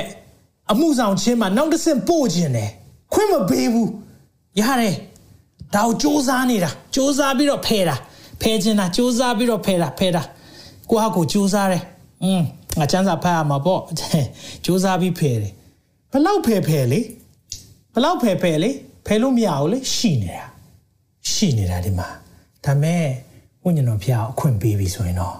[0.71, 2.69] အမှုဆောင်ခြင်းမှာနောက်တစ်ဆင့်ပို့ခြင်းတယ်
[3.13, 3.89] ခွင့်မပေးဘူး
[4.59, 4.95] ရတယ်
[5.75, 7.95] ဒါကိုစူးစမ်းနေတာစူးစမ်းပြီးတော့ဖယ်တာ
[8.41, 10.23] ဖယ်ခြင်းတာစူးစမ်းပြီးတော့ဖယ်တာဖယ်တာ
[10.89, 11.83] ကိုဟာကိုစူးစမ်းတယ်
[12.23, 12.43] อืม
[12.77, 13.81] ငါချမ်းသာဖတ်ရမှာပေါ့
[14.65, 15.53] စူးစမ်းပြီးဖယ်တယ်
[16.11, 17.01] ဘလောက်ဖယ်ဖယ်လေ
[17.93, 18.71] ဘလောက်ဖယ်ဖယ်လေ
[19.05, 20.45] ဖယ်လို့မရဘူးလေရှိနေတာ
[21.31, 22.07] ရှိနေတာဒီမှာ
[22.65, 23.05] ဒါမဲ့
[23.63, 25.35] ဝိညာဉ်တော်ဖျားအခွင့်ပေးပြီဆိုရင်တော့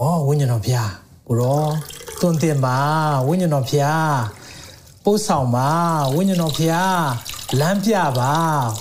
[0.00, 0.90] ဩဝိညာဉ်တော်ဖျား
[1.28, 1.64] ကိုရော
[2.20, 2.78] တွင်တင်ပါ
[3.28, 4.14] ဝိညာဉ်တော်ဖျား
[5.04, 5.70] ပို့ဆောင်ပါ
[6.14, 7.04] ဝိညာဉ်တော်ဖျား
[7.60, 8.34] လမ်းပြပါ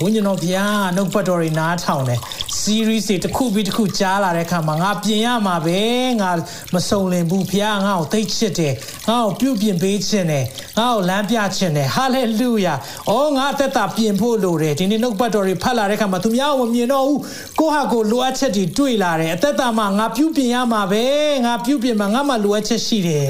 [0.04, 2.20] ဝိညာဉ်တော်ဖျားနှုတ်ပတ်တော်တွေနားထောင်တယ်
[2.62, 5.80] series တွေတစ်ခုပြီးတစ်ခုကြားလာတဲ့အခါမှာငါပြင်ရမှာပဲ
[6.22, 6.32] ငါ
[6.74, 8.74] မစုံလင်ဘူးဖျားငါ့ကိုသိချစ်တယ်
[9.08, 10.46] ငါ့ကိုပြုပြင်ပေးခြင်းတယ်
[10.78, 12.78] ငါ့ကိုလမ်းပြခြင်းတယ် hallelujah
[13.10, 17.20] အော်ငါအသက်တာပြင်ဖို့လိုတယ်ဒီနေ့နှုတ်ပတ်တော်တွေဖတ်လာတဲ့အခါမှာသူများကိုမမြင်တော့ဘူး
[17.60, 21.04] ကိုဟာကိုလိုအပ်ချက်တွေတွေ့လာတယ်အသက်တာမှာငါပြုပြင်ရမှာပဲ
[21.46, 23.30] ငါပြုပြင်မှာငါမှလိုအပ်ချက်ရှိတယ်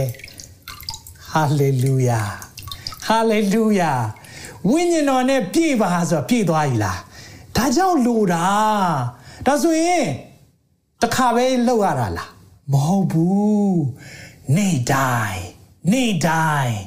[1.34, 2.53] hallelujah
[3.08, 3.94] ဟာလေလုယာ
[4.70, 7.00] ဝိညာဉ်တော်နဲ့ပြည့်ပါဆိုတော့ပြည့်သွားပြီလား
[7.56, 8.48] ဒါကြောင့်လိုတာ
[9.46, 10.06] ဒါဆိုရင်
[11.02, 12.30] တခါပဲလောက်ရတာလား
[12.72, 13.82] မဟုတ်ဘူး
[14.56, 15.44] နေ့တိုင်း
[15.92, 16.78] နေ့တိုင်း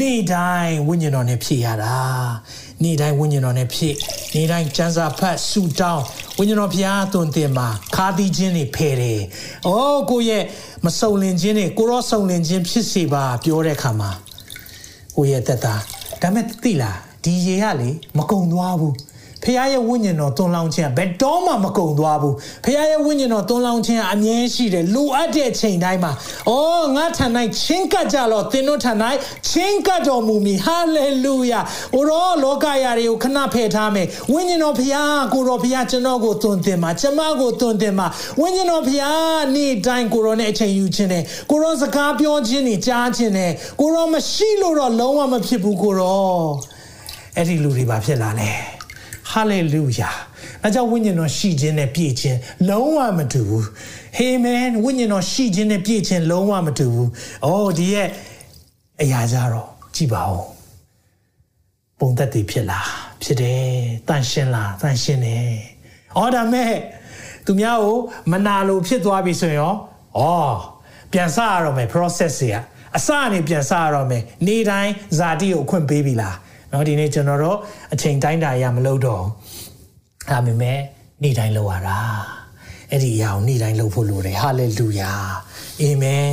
[0.00, 1.96] နေ့တိုင်းဝိညာဉ်တော်နဲ့ဖြည့်ရတာ
[2.82, 3.96] နေ့တိုင်းဝိညာဉ်တော်နဲ့ဖြည့်
[4.34, 6.04] နေ့တိုင်းကျမ်းစာဖတ်ဆုတောင်း
[6.38, 9.20] ဝိညာဉ်တော်ဘုရားသွန်သင်မှာခါသီးခြင်းတွေဖယ်တယ်။
[9.66, 10.42] အော်ကိုရဲ့
[10.84, 14.10] မစုံလင်ခြင်းတွေကိုရောစုံလင်ခြင်းဖြစ်စေပါပြောတဲ့အခါမှာ
[15.16, 15.74] ကိုယ့်ရဲ့သက်တာ
[16.22, 18.94] ဒါမဲ့သိလားဒီရေကလေမကုံသွားဘူး
[19.46, 26.12] ဖခင်ရဲ့ဝိညာဉ်တော်သွန်လောင်းခြင်းကဘယ်တော့မှမကုန်သွားဘူးဖခင်ရဲ့ဝိညာဉ်တော်သွန်လောင်းခြင်းကအမြဲရှိတယ်လိုအပ်တဲ့ချိန်တိုင်းမှာ
[26.50, 27.26] အော်ငါထံ၌
[27.62, 28.92] ချင်းကပ်ကြလောသင်တို့ထံ၌
[29.48, 31.60] ချင်းကပ်တော်မူမည်ဟာလေလုယာ
[31.94, 38.06] အိုရောလောကရာတွေကိုခဏဖယ်ထားမယ်ဝိညာဉ်တော်ဖခင်ကိုတော်ဖခင်ကျွန်တော်ကိုသွန်သင်မှာကျွန်မကိုသွန်သင်မှာ
[38.40, 46.46] ဝိညာဉ်တော်ဖခင်နေ့တိုင်းကိုတော်နဲ့အချိန်ယူခြင်းနဲ့ကိုတော်စကားပြောခြင်းနဲ့ကြားခြင်းနဲ့ကိုတော်မရှိလို့တော့လုံးဝမဖြစ်ဘူးကိုတော်
[47.36, 48.75] အဲ့ဒီလူတွေဘာဖြစ်လာလဲ
[49.30, 50.10] ဟာလေလုယာ
[50.64, 53.66] အဲကြောင့်ဝိညာဉ်တော်ရှိခြင်းနဲ့ပြည့်ခြင်းလုံးဝမတူဘူး
[54.16, 57.10] ဟေးမန်ဝိညာဉ်တော်ရှိခြင်းနဲ့ပြည့်ခြင်းလုံးဝမတူဘူး
[57.44, 58.08] အော်ဒီရဲ့
[59.02, 60.44] အရာကြတော့ကြည်ပါဦး
[61.98, 62.88] ပုံသက်တည်ဖြစ်လား
[63.22, 63.64] ဖြစ်တယ်
[64.08, 65.54] တန်ရှင်းလားတန်ရှင်းတယ်
[66.16, 66.72] အော်ဒါမဲ့
[67.46, 67.98] သူများကို
[68.30, 69.74] မနာလို့ဖြစ်သွားပြီဆိုရင်ရော
[70.18, 70.56] အော်
[71.12, 72.56] ပြန်စရတော့မယ် process တွေက
[72.96, 76.36] အစအနေပြန်စရတော့မယ်နေ့တိုင်းဇာတိကိုအခွင့်ပေးပြီလား
[76.69, 77.57] เนาะဒီနေ့ကျွန်တော်တို့
[77.93, 79.23] အချိန်တိုင်းတာရမလုပ်တော့
[80.29, 80.79] ဒါပေမဲ့
[81.23, 81.99] နေ့တိုင်းလုပ်ရတာ
[82.91, 85.11] အဲ့ဒီအရာကိုနေ့တိုင်းလုပ်ဖို့လိုတယ်ဟာလေလုယာ
[85.81, 86.29] အာမင်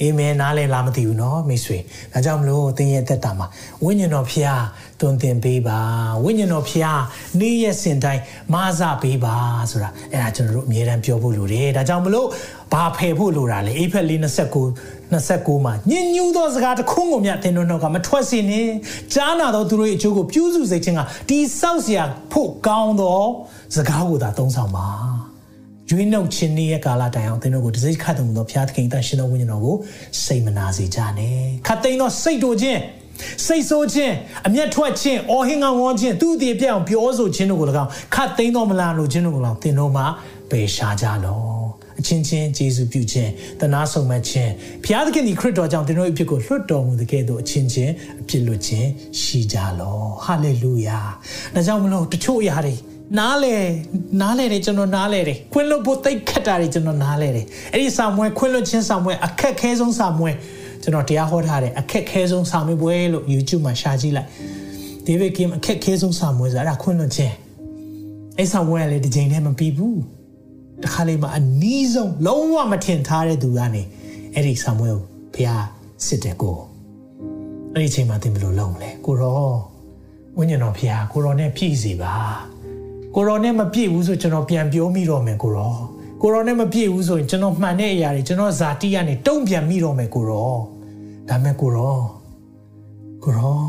[0.00, 1.78] အာမင်နားလည်လားမသိဘူးเนาะမိတ်ဆွေ
[2.12, 3.46] ဒါကြောင့်မလို့သင်ရဲ့အသက်တာမှာ
[3.84, 4.62] ဝိညာဉ်တော်ဖျား
[5.00, 5.80] တွင်တင်ပေးပါ
[6.24, 7.02] ဝိညာဉ်တော်ဖျား
[7.40, 8.22] နေ့ရက်စဉ်တိုင်း
[8.54, 9.36] မဆပေးပါ
[9.70, 12.28] ဆိုတာအဲ့ဒါကျွန်တော်တို့အမြဲတမ်းပြောဖို့လိုတယ်ဒါကြောင့်မလို့
[12.72, 14.26] ဘာဖယ်ဖို့လိုတာလဲအေဖက်လေး29
[15.12, 18.72] 29မှာညင်ညူးသောစကားတစ်ခုကိုမြတ်သင်တို့နောက်ကမထွက်စေနှင့်
[19.14, 22.00] ကြားနာသောသူတို့ရဲ့အကျိုးကိုပြုစုစေခြင်းကဒီစောက်เสีย
[22.32, 23.22] ဖို့ကောင်းသော
[23.76, 24.88] စကားကိုသာသုံးဆောင်ပါ
[25.90, 29.76] ရွေးနှုတ်ခြင်းရဲ့ကာလတိုင်အောင်သင်တို့ကိုတစိခတ်တော်မူသောဘုရားသခင်တန်ရှင်သောဝိညာဉ်တော်ကို
[30.24, 32.80] စိတ်မနာစေကြနဲ့ခတ်သိမ်းသောစိတ်တို့ချင်း
[33.45, 34.15] စိတ်ဆိုးခြင်း
[34.47, 40.05] အမျက်ထွက်ခြင်းအော်ဟင်ငောင်းဝန်းခြင်းသူ့အတည်ပြအောင်ပြောဆိုခြင်းတို့ကို၎င်းခတ်သိမ်းတော်မလားလို့ခြင်းတို့ကို၎င်းသင်တို့မှာ
[40.49, 41.65] ပယ်ရှားကြလော
[41.99, 44.51] အချင်းချင်းယေရှုပြုခြင်းတနာဆုံးမခြင်း
[44.83, 48.87] ဘုရားသခင်ဒီခရစ်တော်ကြောင့်သင်တို့အဖြစ်ကိုလွှတ်တော်မူတဲ့ကဲ့သို့အချင်းချင်းအဖြစ်လွတ်ခြင်း
[49.21, 50.99] ရှိကြလောဟာလေလုယာ
[51.55, 52.75] ဒါကြောင့်မလို့တချို့အရာတွေ
[53.19, 53.55] နားလေ
[54.21, 60.31] နားလေတယ်ကျွန်တော်နားလေတယ်ခွင့်လွတ်ဖို့တိတ်ခက်တာတွေကျွန်တော်နားလေတယ်အဲ့ဒီစာမွဲခွင့်လွတ်ခြင်းစာမွဲအခက်ခဲဆုံးစာမွဲ
[60.85, 64.29] ကျွန်တော်တရားဟောထားတယ်အခက်ခဲဆုံးစာမွဲပွဲလို့ YouTube မှာရှာကြည့်လိုက်
[65.05, 67.35] David Kim အခက်ခဲဆုံးစာမွဲဆိုတာခွင့်လွတ်ခြင်း
[68.37, 69.99] အဲ့စာမွဲလည်းဒီချိန်ထဲမပြီးဘူး
[70.83, 73.83] တခါလေးမှအနီးဆုံးလုံးဝမထင်ထားတဲ့သူကနေ
[74.33, 75.01] အဲ့ဒီဆာမွဲကို
[75.35, 75.49] ဖះ
[76.05, 76.57] စစ်တယ်ကို
[77.73, 79.51] အဲ့ဒီချိန်မှာသင်ဘယ်လိုလုပ်မလဲကိုရော
[80.37, 82.13] ဝိညာဉ်တော်ဖះကိုရောနဲ့ပြည့်စီပါ
[83.15, 85.75] ကိုရောနဲ့မပြည့်ဘူးဆိုကျွန်တော်ပြန်ပြောမိတော့မယ်ကိုရော
[86.21, 90.53] ကိုရောနဲ့မပြည့်ဘူးဆိုရင်ကျွန်တော်မှန်တဲ့အရာတွေကျွန်တော်ဇာတိကနေတုံ့ပြန်မိတော့မယ်ကိုရော
[91.29, 91.97] ဒါမဲ့ကိုရော
[93.23, 93.59] ကိုရော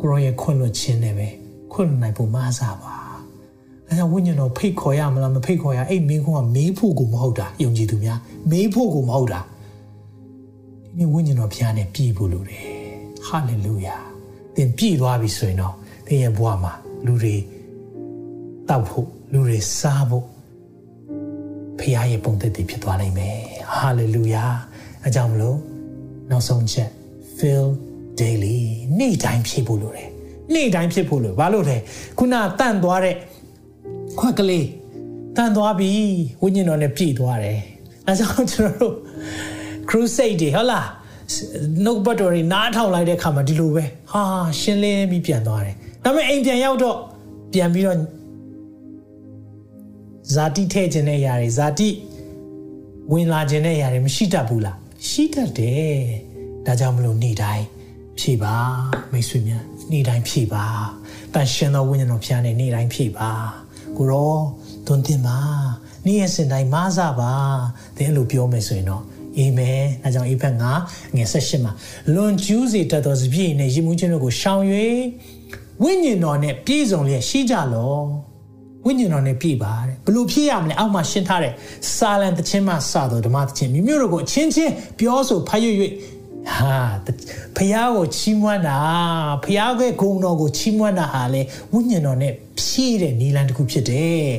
[0.00, 1.28] ကိုရောရဲ့ခွင့်လွှတ်ခြင်းနဲ့ပဲ
[1.72, 2.94] ခွင့်လွှတ်နိုင်ဖို့မအားပါ
[3.88, 8.18] အဲကြောင့်ဝိညာဉ်တော်ဖိတ်ခေါ်ရမလားမဖိတ်ခေါ်ရအဲ့မင်းကမေးဖို့ကိုမဟုတ်တာယုံကြည်သူများ
[8.50, 12.66] မေးဖို့ကိုမဟုတ်တာဒီနေ့ဝိညာဉ်တော်ဖျားနဲ့ပြည်ဖို့လိုတယ်
[13.26, 13.96] ဟာလေလုယာ
[14.54, 15.74] သင်ပြည်သွားပြီဆိုရင်တော့
[16.06, 16.72] သင်ရဲ့ဘဝမှာ
[17.06, 17.36] လူတွေ
[18.68, 20.24] တောက်ဖို့လူတွေစားဖို့
[21.78, 23.36] ဖခင်ရဲ့ပုံသက်တည်ဖြစ်သွားနိုင်မယ်
[23.76, 24.44] ဟာလေလုယာ
[25.06, 25.58] အကြောင်းမလို့
[26.30, 26.88] နောက်ဆုံးချက်
[27.38, 27.66] fill
[28.20, 28.58] daily
[28.98, 30.08] နေ့တိုင်းဖြစ်ဖို့လိုတယ်
[30.54, 31.76] နေ့တိုင်းဖြစ်ဖို့လိုဘာလို့လဲ
[32.18, 33.14] ခုနတန့်သွားတဲ့
[34.18, 34.66] ခွက်ကလေး
[35.36, 35.90] တန်သွားပြီ
[36.42, 37.58] ဝိညာဉ်တော်နဲ့ပြည့်သွားတယ်
[38.06, 38.94] အဲကြောင့်ကျွန်တော်တို့
[39.88, 40.88] crusade တွေဟုတ်လား
[41.84, 44.22] နှုတ်ပတ်တော်တွေနားထောင်လိုက်တဲ့အခါမှာဒီလိုပဲဟာ
[44.60, 46.96] ရှင်းလင်းပြီးပြန်သွားတယ်ဒါပေမဲ့အိမ်ပြန်ရောက်တော့
[47.52, 47.98] ပြန်ပြီးတော့
[50.34, 51.88] ဇာတိထဲ့ခြင်းတဲ့အရာတွေဇာတိ
[53.12, 54.76] ဝင်လာခြင်းတဲ့အရာတွေမရှိတတ်ဘူးလား
[55.08, 55.94] ရှိတတ်တယ်
[56.66, 57.64] ဒါကြောင့်မလို့နေ့တိုင်း
[58.18, 58.56] ဖြည့်ပါ
[59.12, 60.66] မိတ်ဆွေများနေ့တိုင်းဖြည့်ပါ
[61.34, 63.30] တန်ရှင်သောဝိညာဉ်တော်ဖျားနေနေ့တိုင်းဖြည့်ပါ
[63.96, 64.34] ကိုရော
[64.86, 65.38] သွန်သင်ပါ
[66.06, 67.32] နေ့ရက်စဉ်တိုင်းမဆပါ
[67.96, 69.02] သင်အဲ့လိုပြောမယ်ဆိုရင်တော့
[69.38, 70.72] အာမင်။အဲကြောင့်အေဖက်ငါ
[71.16, 71.72] ငယ်၁၈မှာ
[72.14, 74.62] လွန်ကျူးစေတတ်သောစပြည့်နဲ့ယဉ်မှုချင်းတို့ကိုရှောင်၍
[75.82, 77.98] ဝိညာဉ်တော်နဲ့ပြည့်စုံလျက်ရှိကြလော။
[78.86, 81.52] ဝိညာဉ်တော်နဲ့ပြည့်ပါတဲ့။ဘလို့ဖြစ်ရမလဲအောက်မှာရှင်းထားတဲ့
[81.96, 85.70] စာလံတခြင်းမှစသောဓမ္မတခြင်းမြို့တို့ကိုအချင်းချင်းပြောဆိုဖတ်ရွ၍
[86.48, 86.76] ဟာ
[87.56, 88.78] ဖះကိုချီးမွမ်းတာ
[89.44, 91.42] ဖះရဲ့ဂုဏ်တော်ကိုချီးမွမ်းတာဟာလေ
[91.72, 94.30] ဝိညာဉ်တော်နဲ့ဖြည့်တဲ့နီလန်တစ်ခုဖြစ်တယ်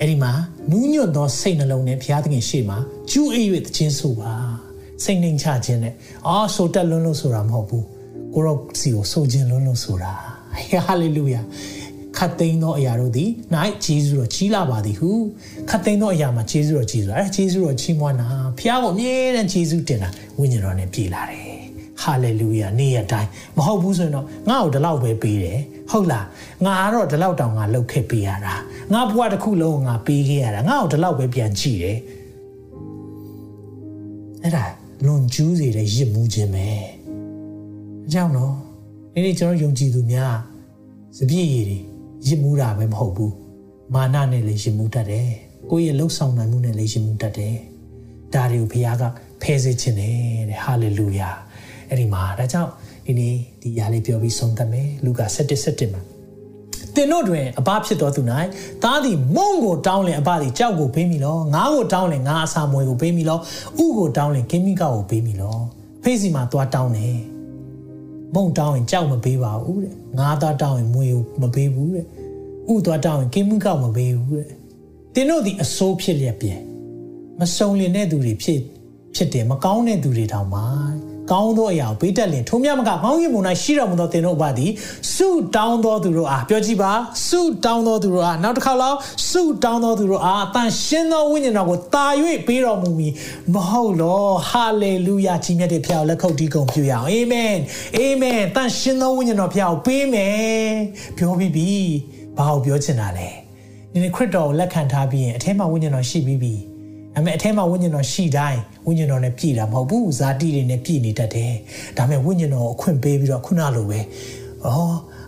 [0.00, 0.32] အဲ့ဒီမှာ
[0.70, 2.78] နူးညွတ်သောစိတ်နှလုံးနဲ့ဘုရားသခင်ရှေ့မှာ
[3.10, 4.34] ကျူးအိပ်၍သခြင်းဆိုပါ
[5.04, 5.94] စိတ်နှိမ်ချခြင်းနဲ့
[6.28, 7.84] အာဆိုတက်လွန်းလို့ဆိုတာမဟုတ်ဘူး
[8.34, 10.12] ကိုရောစီကိုဆိုခြင်းလွန်းလို့ဆိုတာ
[10.86, 11.40] ဟာလေလုယာ
[12.18, 13.30] ခတ်သိမ်းသောအရာတို့သည်၌
[13.84, 15.10] ဂျေဇုတော်ကြီးလာပါသည်ဟု
[15.70, 20.08] ခတ်သိမ်းသောအရာမှာဂျေဇုတော်ကြီးဆိုတာအဲဂျေဇုတော်ကြီးမွမ်းတာဖခင်ကိုအမြဲတမ်းဂျေဇုတင်တာ
[20.38, 21.54] ဝိညာဉ်တော်နဲ့ပြည်လာတယ်
[22.02, 25.60] ဟာလေလုယာနေ့ရက်တိုင်းမဟုတ်ဘူးဆိုရင်တော့ငါ့ကိုဒီလောက်ပဲပေးတယ်
[25.90, 26.26] ဟုတ်လား
[26.64, 28.54] ငါကတော့ဒီလောက်တောင်ငါလှုပ်ခဲ့ပေးရတာ
[28.92, 31.98] ငါဘဝတစ်ခုလုံးငါပေးခဲ့ရတာငါ့ကိုဒီလောက်ပဲပြန်ကြည့်တယ်
[34.42, 34.64] အဲ့ဒါ
[35.06, 36.68] လွန်ကျူးစေတဲ့ရစ်မှုခြင်းပဲ
[38.06, 38.54] အကြောင်းတော့
[39.12, 40.36] ဒီနေ့ကျွန်တော်ယုံကြည်သူများ
[41.18, 41.66] စပြည့်ရည်
[42.28, 43.34] ရစ်မှုတာပဲမဟုတ်ဘူး
[43.94, 45.28] မာနနဲ့လည်းရစ်မှုတတ်တယ်
[45.70, 47.56] ကိုယ့်ရဲ့လှုပ်ဆောင်နိုင်မှုနဲ့လည်းရစ်မှုတတ်တယ်
[48.34, 49.02] ဒါတွေကိုဘုရားက
[49.42, 50.16] ဖယ်စေခြင်းတယ်
[50.50, 51.30] တဲ့ဟာလေလုယာ
[51.88, 52.70] အဲ့ဒီမှာဒါကြောင့်
[53.06, 56.02] ဒီနေ့ဒီຢာလေးပြောပြီးဆုံးသတ်မယ်လူကာ7 7မှာ
[56.94, 58.20] သင်တို့တွင်အဘဖြစ်တော်သူ၌
[58.82, 63.38] သားသည်မုံကိုတောင်းလင်အဘသည်ကြောက်ကိုပေးမိလောငါးကိုတောင်းလင်ငါအစာမွေကိုပေးမိလော
[63.84, 65.56] ဥကိုတောင်းလင်ကင်းမိကောက်ကိုပေးမိလော
[66.02, 67.16] ဖေးစီမှာသွားတောင်းတယ်
[68.34, 72.06] မုံတောင်းရင်ကြောက်မပေးပါဘူးတဲ့ငါးသားတောင်းရင်မွေကိုမပေးဘူးတဲ့
[72.72, 74.48] ဥသွားတောင်းရင်ကင်းမိကောက်မပေးဘူးတဲ့
[75.14, 76.58] သင်တို့သည်အစိုးဖြစ်လျက်ပြင်
[77.40, 78.60] မစုံလင်တဲ့သူတွေဖြစ်
[79.14, 80.62] ဖြစ်တယ်မကောင်းတဲ့သူတွေတောင်မှ
[81.32, 84.70] ကောင်းသောအရာကိုပေးတတ်လင်ထိုမြတ်မကကောင်းကင်ဘုံ၌ရှိတော်မူသောသင်တို့ဘာသည်
[85.14, 86.92] ဆုတောင်းသောသူတို့အားပြောကြည့်ပါ
[87.26, 88.96] ဆုတောင်းသောသူတို့အားနောက်တစ်ခါလောက်
[89.30, 92.06] ဆုတောင်းသောသူတို့အားအတန်ရှင်းသောဝိညာဉ်တော်ကိုတာ၍
[92.46, 93.12] ပေးတော်မူမည်
[93.54, 97.54] မဟုတ်လောဟာလေလုယာကြီးမြတ်တဲ့ဖျားကိုလက်ခုပ်တီးကုန်ပြုရအောင်အာမင်
[97.96, 100.72] အာမင်တန်ရှင်းသောဝိညာဉ်တော်ဖျားကိုပေးမယ်
[101.16, 101.70] ပြောပြီးပြီ
[102.38, 103.28] ဘာကိုပြောချင်တာလဲ
[103.92, 106.54] ဒီနေ့ခရစ်တော်ကိုလက်ခံထားပြီးရင်အထက်မှာဝိညာဉ်တော်ရှိပြီးပြီ
[107.14, 111.52] ဒါပေမဲ့အထက်မှာဝိညာဉ်တော်ရှိတိုင်းဝိညာဉ်တော်နဲ့ပြည့်တာမဟုတ်ဘူးဇာတိတွေနဲ့ပြည့်နေတတ်တယ်
[111.96, 114.04] ဒါပေမဲ့ဝိညာဉ်တော်ကိုအခွင့်ပေးပြီးတော့ခုနလိုပဲဩ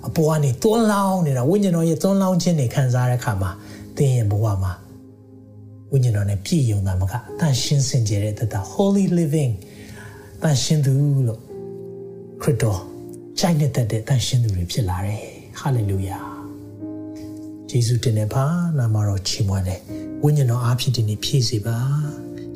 [0.07, 3.51] အပေါ်ကနေသွန်းလောင်းနေတာဝိညာဉ်တော်ရဲ့သွန်းလောင်းခြင်းတွေခံစားရတဲ့အခါမှာ
[3.97, 4.73] သင်ရဲ့ဘဝမှာ
[5.93, 9.53] ဝိညာဉ်တော်နဲ့ပြည့်ုံတာမကအတန်ရှင်းစင်ကြတဲ့တတ holy living
[10.43, 10.93] တန်ရှင်းသူ
[11.29, 11.41] လို့
[12.43, 12.81] ခရစ်တော်
[13.39, 15.23] ခြိုက်နေတဲ့တန်ရှင်းသူတွေဖြစ်လာတယ်
[15.61, 16.36] hallelujah
[17.71, 18.45] ယေရှုတင်တဲ့ပါ
[18.79, 19.81] နာမတော်ချီးမွမ်းတယ်
[20.23, 21.79] ဝိညာဉ်တော်အားဖြင့်ဒီနေ့ဖြည့်စေပါ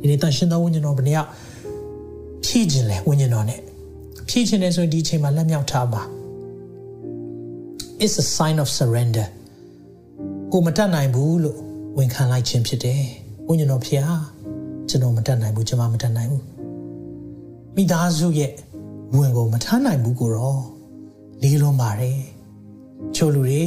[0.01, 1.29] ဒီနေ့တန်ရှင်သောဝိညာဉ်တော်ဘယ်နှယောက်
[2.45, 3.61] ဖြည့်ခြင်းလဲဝိညာဉ်တော်နဲ့
[4.29, 6.03] ဖြည့်ခြင်းလဲဆိုရင်ဒီအချိန်မှာလက်မြောက်ထားပါ
[8.03, 9.27] It's a sign of surrender
[10.53, 11.59] ကိုမတတ်နိုင်ဘူးလို့
[11.99, 13.03] ဝန်ခံလိုက်ခြင်းဖြစ်တယ်
[13.49, 14.19] ဝိညာဉ်တော်ဖျား
[14.89, 16.45] ကျွန်တော်မတတ်နိုင်ဘူးကျွန်မမတတ်နိုင်ဘူး
[17.77, 18.53] မိသားစုရဲ့
[19.17, 20.63] ဝင်ကိုမထားနိုင်ဘူးကိုတော့
[21.43, 22.19] လေးလုံးပါတယ်
[23.17, 23.63] ချို့လူတွေ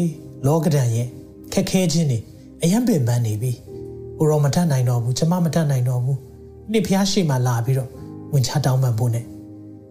[0.45, 1.09] လောကဒဏ်ရဲ့
[1.53, 2.19] ခက်ခဲခြင်းတွေ
[2.63, 3.51] အယံပင်ပန်းနေပြီ
[4.17, 6.19] ကိုရောမတတ်နိုင်တော့ဘူးကျမမတတ်နိုင်တော့ဘူး
[6.71, 7.89] နေ့ဖះရှိမှလာပြီးတော့
[8.33, 9.21] ဝင်ချတောင်းပန်ဖို့ ਨੇ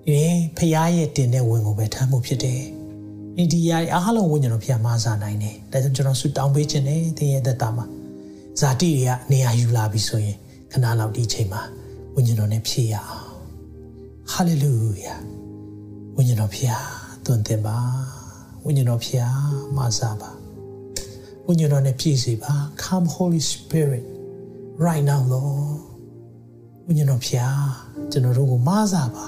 [0.06, 0.22] ဒီ
[0.56, 2.60] ဖះရဲ့တင်တဲ့ဝင်ကိုပဲထမ်းမှုဖြစ်တယ်
[3.36, 7.86] ဒီဒီရအားလုံးဝိညာဉ်တော်ဖះမဆာနိုင်တယ်ဒါကြောင့်ကျွန်တော်ဆုတောင်းပေးခြင်းနဲ့သင်ရဲ့သက်တာမှာ
[8.60, 10.36] ဇာတိတွေကနေရာယူလာပြီဆိုရင်
[10.72, 11.62] ခဏလောက်ဒီချိန်မှာ
[12.14, 13.26] ဝိညာဉ်တော်နဲ့ဖြည့်ရအောင်
[14.32, 14.72] ဟာလေလု
[15.04, 15.14] ယာ
[16.16, 16.72] ဝိညာဉ်တော်ဖះ
[17.24, 17.76] သွန်သင်ပါ
[18.64, 19.22] ဝိညာဉ်တော်ဖះ
[19.76, 20.41] မဆာပါ
[21.46, 24.04] ဝိညာဉ်တော်နဲ့ပြည့်စေပါ come holy spirit
[24.86, 25.80] right now lord
[26.86, 27.66] ဝိညာဉ်တော်ဖျား
[28.10, 29.26] ကျွန်တော်တို့ကိုမားစားပါ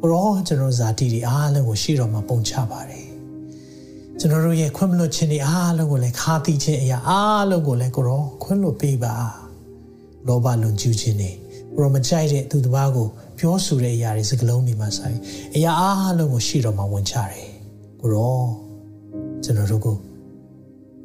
[0.00, 3.06] ဘရောကျွန်တော်ဇာတိတွေအားလုံးကိုရှေ့တော်မှာပုံချပါတယ်
[4.18, 9.14] ကျွန်တော်တို့ရဲ့ခွင့်မလွတ်ခြင်းတွေအားလုံးကိုလည်းခါသီးခြင်းအရာအားလုံးကိုလည်းကိုရောခွင့်လွတ်ပေးပါ
[10.26, 11.30] လောဘလွန်ကျူးခြင်းတွေ
[11.74, 13.06] ဘရောမကြိုက်တဲ့သူတစ်ပါးကို
[13.38, 15.18] ပြောဆိုတဲ့အရာတွေစကလုံးတွေမှာဆိုင်
[15.54, 17.46] အရာအားလုံးကိုရှေ့တော်မှာဝင်ချတယ်
[18.00, 18.42] ကိုရော
[19.44, 19.96] ကျွန်တော်တို့ကို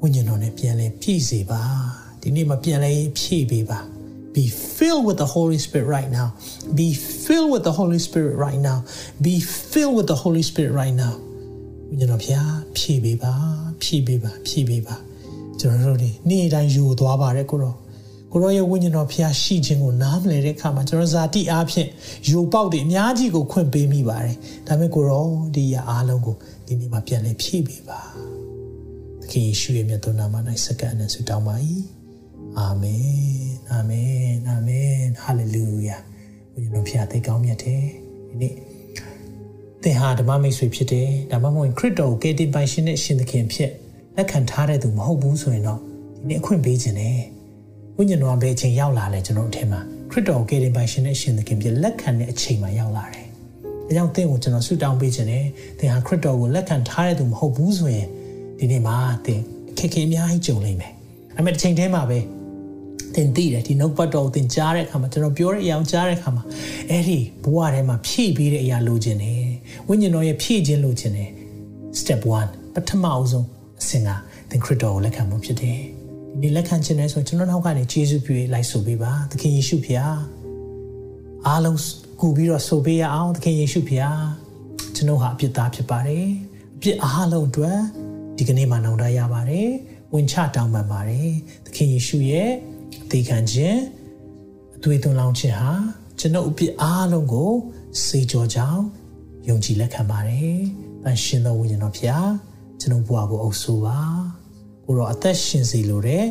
[0.02, 1.62] ဝိညာဉ်တော်နဲ့ပြန်လဲပြည့်စေပါ
[2.22, 3.80] ဒီနေ့မှာပြန်လဲဖြည့်ပေးပါ
[4.36, 4.46] be
[4.78, 6.28] filled with the holy spirit right now
[6.80, 6.88] be
[7.26, 8.80] filled with the holy spirit right now
[9.26, 9.36] be
[9.72, 11.14] filled with the holy spirit right now
[11.90, 13.34] ဝိညာဉ်တော်ဖျားဖြည့်ပေးပါ
[13.82, 14.96] ဖြည့်ပေးပါဖြည့်ပေးပါ
[15.60, 17.76] ကျွန်တော်တို့ဒီနေ့တိုင်းယူသွားပါတယ်ကိုရော
[18.32, 21.90] ကိုရောရဲ့ဝိညာဉ်တော်ဖျားရှိခြင်းကိုနားမလည်တဲ့အခါမှာကျွန်တော်ဇာတိအားဖြင့်
[22.30, 24.36] ယူပေါက်တွေအများကြီးကိုခွင့်ပေးမိပါတယ်
[24.68, 25.26] ဒါပေမဲ့ကိုရော
[25.56, 26.36] ဒီရအားလုံးကို
[26.66, 28.47] ဒီနေ့မှာပြန်လဲဖြည့်ပေးပါ
[29.32, 31.56] ခင်ယေရှုရဲ့မြတ်သောနာမ၌စက္ကန့်နဲ့ဆုတောင်းပါ၏
[32.60, 33.08] အာမင်
[33.72, 35.98] အာမင်အာမင်ဟာလေလုယာ
[36.54, 37.84] ဘုရားတော်ဖျားသိကောင်းမြတ်တယ်
[38.30, 38.54] ဒီနေ့
[39.84, 43.72] သင်ဟာဓမ္မမိတ်ဆွေဖြစ်တယ်ဒါမှမဟုတ်ခရစ်တော်ကိုကယ်တင်ပိုင်ရှင်နဲ့ရှင်သခင်ဖြစ်
[44.16, 47.18] လက်ခံထားတဲ့သူမဟုတ်ဘူးဆိုရင်တော့ဒီနေ့အခွင့်ပေးခြင်းနဲ့
[47.98, 53.28] ဝိညာဉ်တော်ဘယ်အချိန်ရောက်လာလဲကျွန်တော်အထင်မှာခရစ်တော်ကိုကယ်တင်ပိုင်ရှင်နဲ့ရှင်သခင်ဖြစ်လက်ခံတဲ့အချိန်မှာရောက်လာတယ်
[53.88, 55.46] ဒါကြောင့်သင်ကိုကျွန်တော်ဆုတောင်းပေးခြင်းနဲ့
[55.80, 58.08] သင်ဟာခရစ်တော်ကိုလက်ခံထားတဲ့သူမဟုတ်ဘူးဆိုရင်
[58.60, 58.96] ဒီနေ့မှာ
[59.26, 59.42] သင်
[59.78, 60.92] ခက်ခဲအများကြီးကြုံလိမ့်မယ်။
[61.36, 62.20] ဒါပေမဲ့တစ်ချိန်တည်းမှာပဲ
[63.16, 66.44] သင်သိတယ်ဒီနှုတ်ပတ်တော်ကိုသင်ကြားတဲ့အခါမှာကျွန်တော်ပြောတဲ့အရာကိုကြားတဲ့အခါမှာ
[66.90, 69.44] အဲ့ဒီဘဝထဲမှာဖြည့်ပြီးတဲ့အရာလိုချင်တယ်။
[69.88, 71.30] ဝိညာဉ်တော်ရဲ့ဖြည့်ခြင်းလိုချင်တယ်။
[72.00, 73.48] step 1ပထမအဆုံး
[73.82, 74.10] အစဉ်က
[74.50, 75.78] သင်ခရစ်တော်ကိုလက်ခံမှုဖြစ်တယ်။
[76.42, 80.18] ဒီလက်ခံခြင်းနဲ့ဆိုကျွန်တော်နောက်ကနေယေရှုပြုလိုက်ဆိုပေးပါ။သခင်ယေရှုဖျား
[81.48, 81.80] အားလုံး
[82.22, 84.22] ကူပြီးတော့ဆိုပေးရအောင်သခင်ယေရှုဖျား
[84.96, 86.28] ကျွန်တော်ဟာအပြစ်သားဖြစ်ပါတယ်။
[86.76, 87.80] အပြစ်အားလုံးအတွက်
[88.38, 89.70] ဒီကနေ့မှနောင်တရပါတယ်
[90.14, 91.30] ဝင်ချတောင်းပန်ပါတယ်
[91.66, 92.50] သခင်ယေရှုရဲ့
[93.04, 93.80] အသေးခံခြင်း
[94.78, 95.72] အသွေးသွန်းလောင်းခြင်းဟာ
[96.20, 97.52] ကျွန်ုပ်အပြစ်အားလုံးကို
[98.06, 98.84] စေကြောကြောင်း
[99.50, 100.58] ယုံကြည်လက်ခံပါတယ်။
[101.04, 102.30] တန်ရှင်သောဝိညာဉ်တော်ဖျား
[102.80, 104.00] ကျွန်ုပ်ဘဝကိုအုပ်ဆိုပါ။
[104.86, 106.26] ကိုတော့အသက်ရှင်စေလိုတဲ့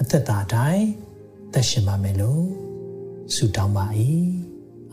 [0.00, 0.86] အသက်တာတိုင်း
[1.52, 2.44] သက်ရှင်ပါမယ်လို့
[3.34, 3.86] ဆုတောင်းပါ၏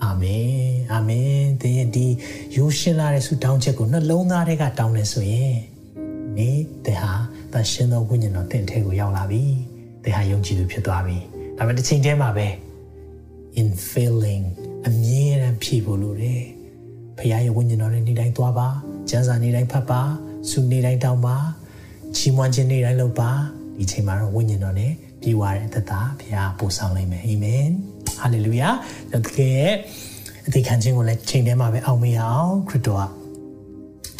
[0.03, 0.55] အာမင်
[0.91, 2.07] အာမင်သင်ရဲ့ဒီ
[2.55, 5.55] ရိုးရှင်းလာတဲ့ဆုတောင်းချက်ကိုနှလုံးသားထဲကတောင်းနေဆိုရင်
[6.39, 6.49] နေ
[6.85, 7.13] သင်ဟာ
[7.53, 9.43] တန်ရှင်းသောဝိညာဉ်တော်သင်ထဲကိုရောက်လာပြီ
[10.03, 11.17] သင်ဟာယုံကြည်သူဖြစ်သွားပြီ
[11.57, 12.47] ဒါပေမဲ့တစ်ချိန်တည်းမှာပဲ
[13.59, 14.43] in feeling
[14.87, 16.43] အမြဲတမ်းဖြည့်ဖို့လိုတယ်
[17.17, 18.67] ဖခင်ရဲ့ဝိညာဉ်တော်နဲ့နေ့တိုင်းသွားပါ
[19.09, 20.01] ကျမ်းစာနေ့တိုင်းဖတ်ပါ
[20.49, 21.37] ဆုနေ့တိုင်းတောင်းပါ
[22.15, 23.29] ချီးမွမ်းခြင်းနေ့တိုင်းလုပ်ပါ
[23.77, 27.67] ဒီချိန်မှာတော့ဝိညာဉ်တော်နဲ့ပြေဝတဲ့အသက်တာဖခင်ပို့ဆောင်နိုင်မယ်အာမင်
[28.19, 28.69] ဟာလေလုယာ
[29.13, 29.73] တကယ်ရဲ့
[30.47, 33.24] အသေးခံခြင်းကိုလည်းချိန်ထဲမှာပဲအောင်မေးအောင်ခရစ်တော်က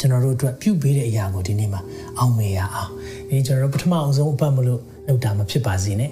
[0.00, 1.80] ျွန်တော်တို့အတွက်ပြုပေးတဲ့အရာကိုဒီနေ့မှာ
[2.18, 2.90] အောင်မေးရအောင်
[3.28, 6.10] ဒီကျွန်တော်တို့ပထမအောင်ဆုံးအပတ်မလို့လောက်တာမဖြစ်ပါစေနဲ့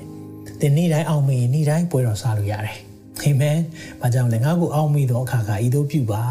[0.61, 2.79] ဒီနေ့တိုင်းအောင်မေးနေ့တိုင်းပွဲတော်စားလို့ရတယ်
[3.23, 3.59] အာမင်။
[4.01, 6.23] ဘာကြောင့်လဲငါ့ကိုအောက်မိသောအခါခါဤသို့ပြုပါ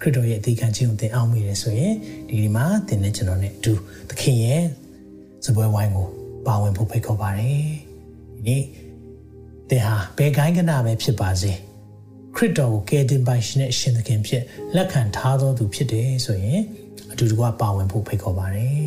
[0.00, 1.94] ခရစ်တော်ရဲ့အသေးခံခြင်းကိုသင်အောက်မိတယ်ဆိုရင်
[2.28, 3.72] ဒီဒီမှာသင်နဲ့ကျွန်တော်နဲ့အတူ
[4.08, 4.62] သခင်ရဲ့
[5.44, 6.06] စပွဲဝိုင်းကို
[6.46, 7.64] ပါဝင်ဖို့ဖိတ်ခေါ်ပါတယ်။
[8.36, 8.62] ဒီနေ့
[9.70, 11.52] သင်ဟာဘယ်ကိုင်းကနာပဲဖြစ်ပါစေ
[12.36, 14.42] ခရစ်တော်ကိုကယ်တင်ပိုင်ရှင်နဲ့ရှင်သခင်ဖြစ်
[14.74, 16.60] လက်ခံထားသောသူဖြစ်တယ်ဆိုရင်
[17.12, 18.84] အတူတကွပါဝင်ဖို့ဖိတ်ခေါ်ပါတယ်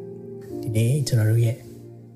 [0.62, 1.56] ။ဒီနေ့ကျွန်တော်တို့ရဲ့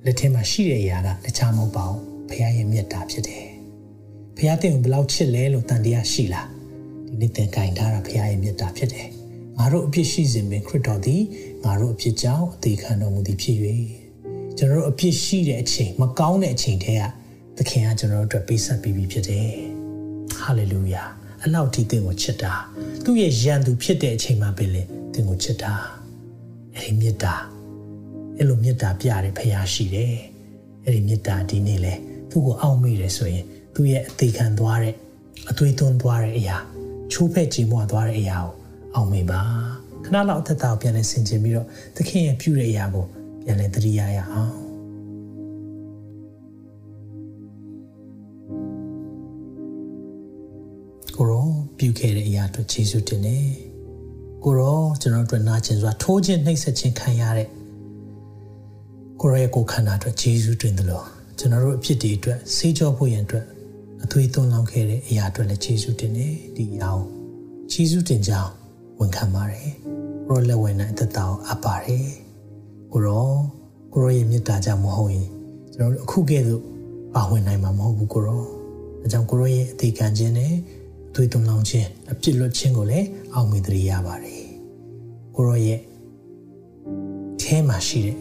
[0.05, 3.47] လက်ထဲမှာရှိတဲ့အရာကတခြားမဟုတ်ပါဘူး။ဖခင်ရဲ့မြတ်တာဖြစ်တယ်
[4.37, 6.49] ဖះတင်ကိုဘယ်လောက်ချစ်လဲလို့တန်တရားရှိလား
[7.09, 9.09] ဒီနေ့သင်ကင်ထားတာဖះရဲ့မြတ်တာဖြစ်တယ်
[9.59, 11.23] ငါတို့အပြစ်ရှိစဉ်ပင်ခရစ်တော်သည်
[11.65, 13.57] ငါတို့အပြစ်ကြောင့်အသေးခံတော်မူသည်ဖြစ်၍
[14.59, 17.05] ကျွန်တော်တို့အပြစ်ရှိတဲ့အချိန်မကောင်းတဲ့အချိန်တည်းက
[17.57, 19.51] သခင်ကကျွန်တော်တို့အတွက်ပေးဆက်ပြီးပြီဖြစ်တယ်
[20.39, 21.05] ဟာလေလုယာ
[21.47, 22.53] အလောက်ထိသင်ကိုချစ်တာ
[23.05, 24.83] သူ့ရဲ့ယံသူဖြစ်တဲ့အချိန်မှာပဲလေ
[25.13, 25.73] သင်ကိုချစ်တာ
[26.75, 27.35] အဲ့ဒီမြတ်တာ
[28.37, 30.15] အဲ့လိုမြတ်တာပြတယ်ဖះရှိတယ်
[30.85, 31.95] အဲ့ဒီမြတ်တာဒီနေ့လေ
[32.31, 33.45] သူ့ကိုအောက်မေ့တယ်ဆိုရင်
[33.75, 34.95] သူ့ရဲ့အသေးခံသွားတဲ့
[35.51, 36.57] အသွေးသွန်းသွားတဲ့အရာ
[37.13, 38.53] ချိုးဖက်ကြီးမွားသွားတဲ့အရာကို
[38.95, 39.41] အောင်မေပါ
[40.05, 41.67] ခဏလောက်အသက်တာကိုပြန်လဲဆင်ခြင်ပြီးတော့
[41.97, 43.05] သခင်ရဲ့ပြုတဲ့အရာကို
[43.45, 44.66] ပြန်လဲသတိရရအောင်
[51.79, 53.45] ပြုခဲ့တဲ့အရာအတွက်ယေရှုတင်တယ်
[54.45, 57.49] ကိုရောကျွန်တော်တို့နာကျင်စွာထိုးခြင်းနှိပ်စက်ခြင်းခံရတဲ့
[59.21, 61.05] ကိုရောရဲ့ကိုယ်ခန္ဓာအတွက်ယေရှုတင်တယ်လို့
[61.39, 63.47] ကျွန်တော်တို့အဖြစ်တွေအတွက်ဆေးကြောဖို့ရန်အတွက်
[64.05, 67.05] အသွေးသွန်းလောင်းခဲ့တဲ့အရာအတွက်လည်းယေရှုတင်တယ်ဒီအရာကို
[67.73, 68.51] ယေရှုတင်ကြောင်း
[68.99, 69.71] ဝန်ခံပါတယ်
[70.27, 72.07] ကိုရောလက်ဝင်တဲ့အသက်တာကိုအပ်ပါတယ်
[72.93, 73.29] ကိုရော
[73.93, 75.29] ကိုရောရဲ့မေတ္တာကြောင့်မဟုတ်ရင်
[75.75, 76.63] ကျွန်တော်တို့အခုကဲ့သို့
[77.15, 78.43] ပါဝင်နိုင်မှာမဟုတ်ဘူးကိုရော
[79.03, 80.57] အဲကြောင့်ကိုရောရဲ့အသေးခံခြင်းနဲ့အ
[81.17, 84.43] သွေးသွန်းလောင်းခြင်းအပြစ်လွတ်ခြင်းကိုလည်းအောင်မေတ္တရပါတယ်
[85.37, 85.81] ကိုရောရဲ့
[87.41, 88.19] အဲမှာရှိတဲ့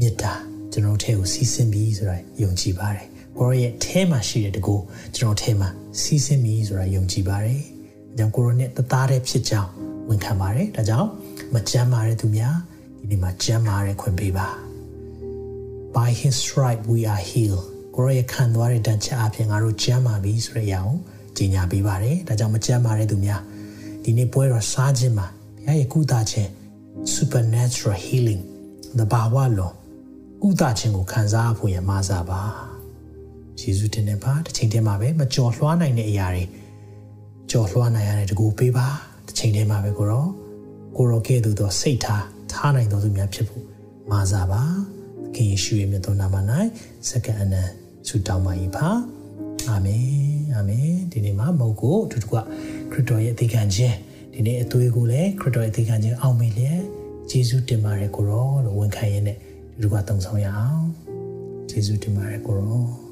[0.00, 0.32] မေတ္တာ
[0.72, 3.06] ကျွန်တော်ထဲကိုစီးဆင်းပြီးဆိုတာယုံကြည်ပါတယ်
[3.38, 4.76] ကိုရောရဲ့အဲမှာရှိတဲ့တကူ
[5.16, 5.68] ကျွန်တော်ထဲမှာ
[6.00, 7.60] စီးဆင်းပြီးဆိုတာယုံကြည်ပါတယ်။
[8.18, 9.70] ဒါကြောင့်ကိုရောနဲ့တသားတည်းဖြစ်ကြောင်း
[10.08, 11.08] ဝန်ခံပါတယ်။ဒါကြောင့်
[11.54, 12.56] မကြမ်းမာတဲ့သူများ
[12.98, 14.48] ဒီနေ့မှာကြမ်းမာတဲ့ခွင့်ပေးပါ။
[15.96, 17.64] By his stripe we are healed
[17.94, 20.96] ကိုရောရဲ့ခံသွားတဲ့တန်ချက်အပြင်ငါတို့ကြမ်းမာပြီဆိုတဲ့အရာကို
[21.36, 23.40] ကြီးညာပေးပါတယ်။ဒါကြောင့်မကြမ်းမာတဲ့သူများ
[24.04, 25.26] ဒီနေ့ပွဲတော်စားခြင်းမှာ
[25.64, 26.50] ဘုရားရဲ့ကုသခြင်း
[27.14, 28.42] supernatural healing
[28.98, 29.74] တဘာဝလုံး
[30.42, 32.42] ကုသခြင်းကိုခံစားဖို့ရမစားပါ
[33.60, 36.44] ယေရှုတင်နေပါတစ်ချိန်တည်းမှာပဲမကြော်လွှားနိုင်တဲ့အရာတွေ
[37.50, 38.86] ကြော်လွှားနိုင်ရတဲ့တကူပေးပါ
[39.26, 40.26] တစ်ချိန်တည်းမှာပဲကိုရော
[40.96, 43.64] ကိုရောကဲ့သို့သောစိတ်ထားထားနိုင်သောသူများဖြစ်ဖို့
[44.10, 44.62] မာစားပါ
[45.24, 46.36] သခင်ယေရှုရဲ့မြတ်သောနာမ၌
[47.08, 47.62] စက္ကအနံ
[48.08, 49.15] ဆုတောင်းပါ၏ပါ
[49.70, 50.06] အာမင်
[50.54, 52.36] အာမင်ဒီနေ့မှာမဟုတ်ကိုအထူးတကွ
[52.92, 53.96] ခရစ်တော်ရဲ့အသေးခံခြင်း
[54.32, 56.80] ဒီနေ့အသွေးကိုလည်းခရစ်တော်ရဲ့အသေးခံခြင်းအောင်မေလျက်
[57.30, 60.86] ယေရှုတင်ပါတယ်ကိုရောလို့ဝန်ခံရင်းနဲ့ဒီလိုကတုံဆောင်ရအောင်
[61.70, 63.05] ယေရှုတင်ပါတယ်ကိုရော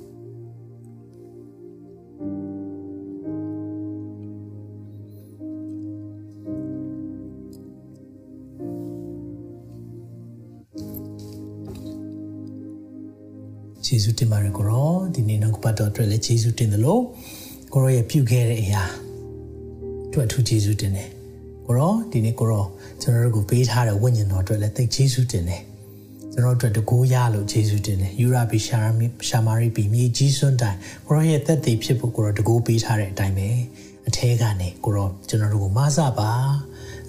[13.86, 17.02] ယေရှုတင်ပါတယ်ကိုရောဒီနေ့နောက်ကပတ်တော်အတွက်လည်းယေရှုတင်တယ်လို့
[17.72, 18.82] ကိုရောရဲ့ပြုခဲ့တဲ့အရာ
[20.08, 21.08] အတွက်အထူးယေရှုတင်တယ်
[21.66, 22.66] ကိုရောဒီနေ့ကိုရော
[23.02, 25.62] ကျွန်တော်တို့ကိုပေးထားတဲ့ဝိညာဉ်တော်အတွက်လည်းသိယေရှုတင်တယ်
[26.32, 30.76] ကျွန်တော်တို့တကူရလို့ယေရှုတင်တယ်ယူရာဘီရှာမီရှာမာရီဘီမြေကြီးစွန်းတိုင်
[31.06, 33.48] ကိုရောရဲ့သက်သေဖြစ်ဖို့ကိုရောတကူပေးထားတဲ့အတိုင်းပဲ
[34.08, 36.30] အထဲကနေကိုရောကျွန်တော်တို့ကိုမဆပါ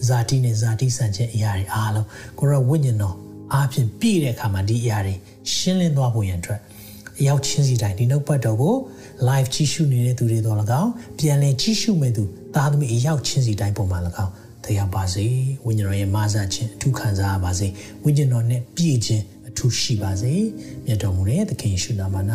[0.08, 2.08] ဇာတိနဲ့ဇာတိဆန်ခြင်းအရာတွေအားလုံး
[2.40, 3.16] ကိုရောဝိညာဉ်တော်
[3.54, 5.16] အားဖြင့်ပြည့်တဲ့အခါမှာဒီအရာတွေ
[5.54, 6.60] ရှင်းလင်းသွားဖို့ရန်အတွက်
[7.20, 8.76] အရောက်ချင်းစီတိုင်းဒီနောက်ပတ်တော်ကို
[9.30, 12.24] live ကြည့်ရှုနေတဲ့သူတွေတော့၎င်းပြန်လည်ကြည့်ရှုမဲ့သူ
[12.56, 14.34] သားသမီးအရောက်ချင်းစီတိုင်းပုံမှန်၎င်း
[14.64, 15.26] တရားပါစေ
[15.66, 17.68] ဝိညာဉ်တော်ရဲ့မဆခြင်းအထူးခံစားရပါစေ
[18.04, 20.34] ဝိညာဉ်တော်နဲ့ပြည့်ခြင်းအထူးရှိပါစေ
[20.86, 22.16] မြတ်တော်မူတဲ့သခင်ယေရှုနာမ၌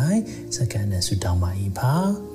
[0.55, 2.30] စက္ကန့်နဲ့ဆုတောင်းပါ၏ပါ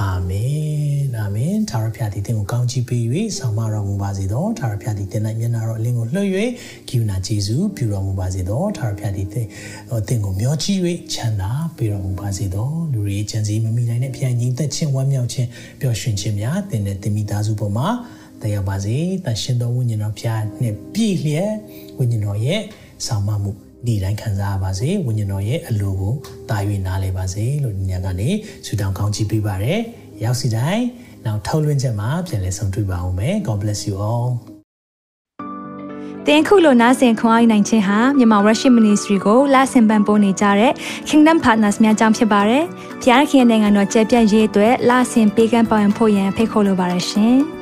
[0.00, 3.02] အာမင်အာမင်သာရဖျားသည်တင်ကိုကောင်းချီးပေး၍
[3.38, 6.28] ဆောင်မတော်မူပါစေသောသာရဖျားသည်တင်၌မျက်နာတော်အလင်းကိုလွှတ်၍
[6.88, 9.46] ကိူနာဂျေဇုပြုတော်မူပါစေသောသာရဖျားသည်တင်
[10.08, 10.78] တင်ကိုမျောချီး၍
[11.12, 15.48] ချမ်းသာပေးတော်မူပါစေသောလူတွေချမ်းစီမမိနိုင်တဲ့ဖျားညီသက်ချင်းဝမ်းမြောက်ခြင်း
[15.80, 17.88] ပျော်ရွှင်ခြင်းများတင်တဲ့တင်မိသားစုပေါ်မှာ
[18.42, 21.52] တရားပါစေတန်ရှင်တော်ဝိညာဉ်တော်ဖျားနဲ့ပြည့်လျက်
[21.98, 22.60] ဝိညာဉ်တော်ရဲ့
[23.06, 26.14] ဆောင်မမှု ဒီတိုင်းခံစားရပါစေဝိညာဉ်တော်ရဲ့အလိုကို
[26.50, 28.28] တာ၍နားလည်ပါစေလို့ဒီညကနေ
[28.66, 29.80] ဆုတောင်းကောင်းချီးပေးပါရယ်
[30.24, 30.84] ရောက်စီတိုင်း
[31.24, 34.28] နောက်ထုတ်လွှင့်ချက်မှာပြန်လည်ဆုံတွေ့ပါအောင်မယ် God bless you all
[36.26, 40.72] တင်ခုလိုနာဆင်ခွန်အားနိုင်ခြင်းဟာမြန်မာ Worship Ministry ကိုလာဆင်ပန်ပိုးနေကြတဲ့
[41.08, 42.64] Kingdom Partners များအကြောင်းဖြစ်ပါတယ်။
[43.02, 47.38] ဖျားခင်နိုင်ငံတော်ကျယ်ပြန့်ရေးအတွက်လာဆင်ပေးကမ်းပောင်းဖို့ရန်ဖိတ်ခေါ်လိုပါတယ်ရှင်။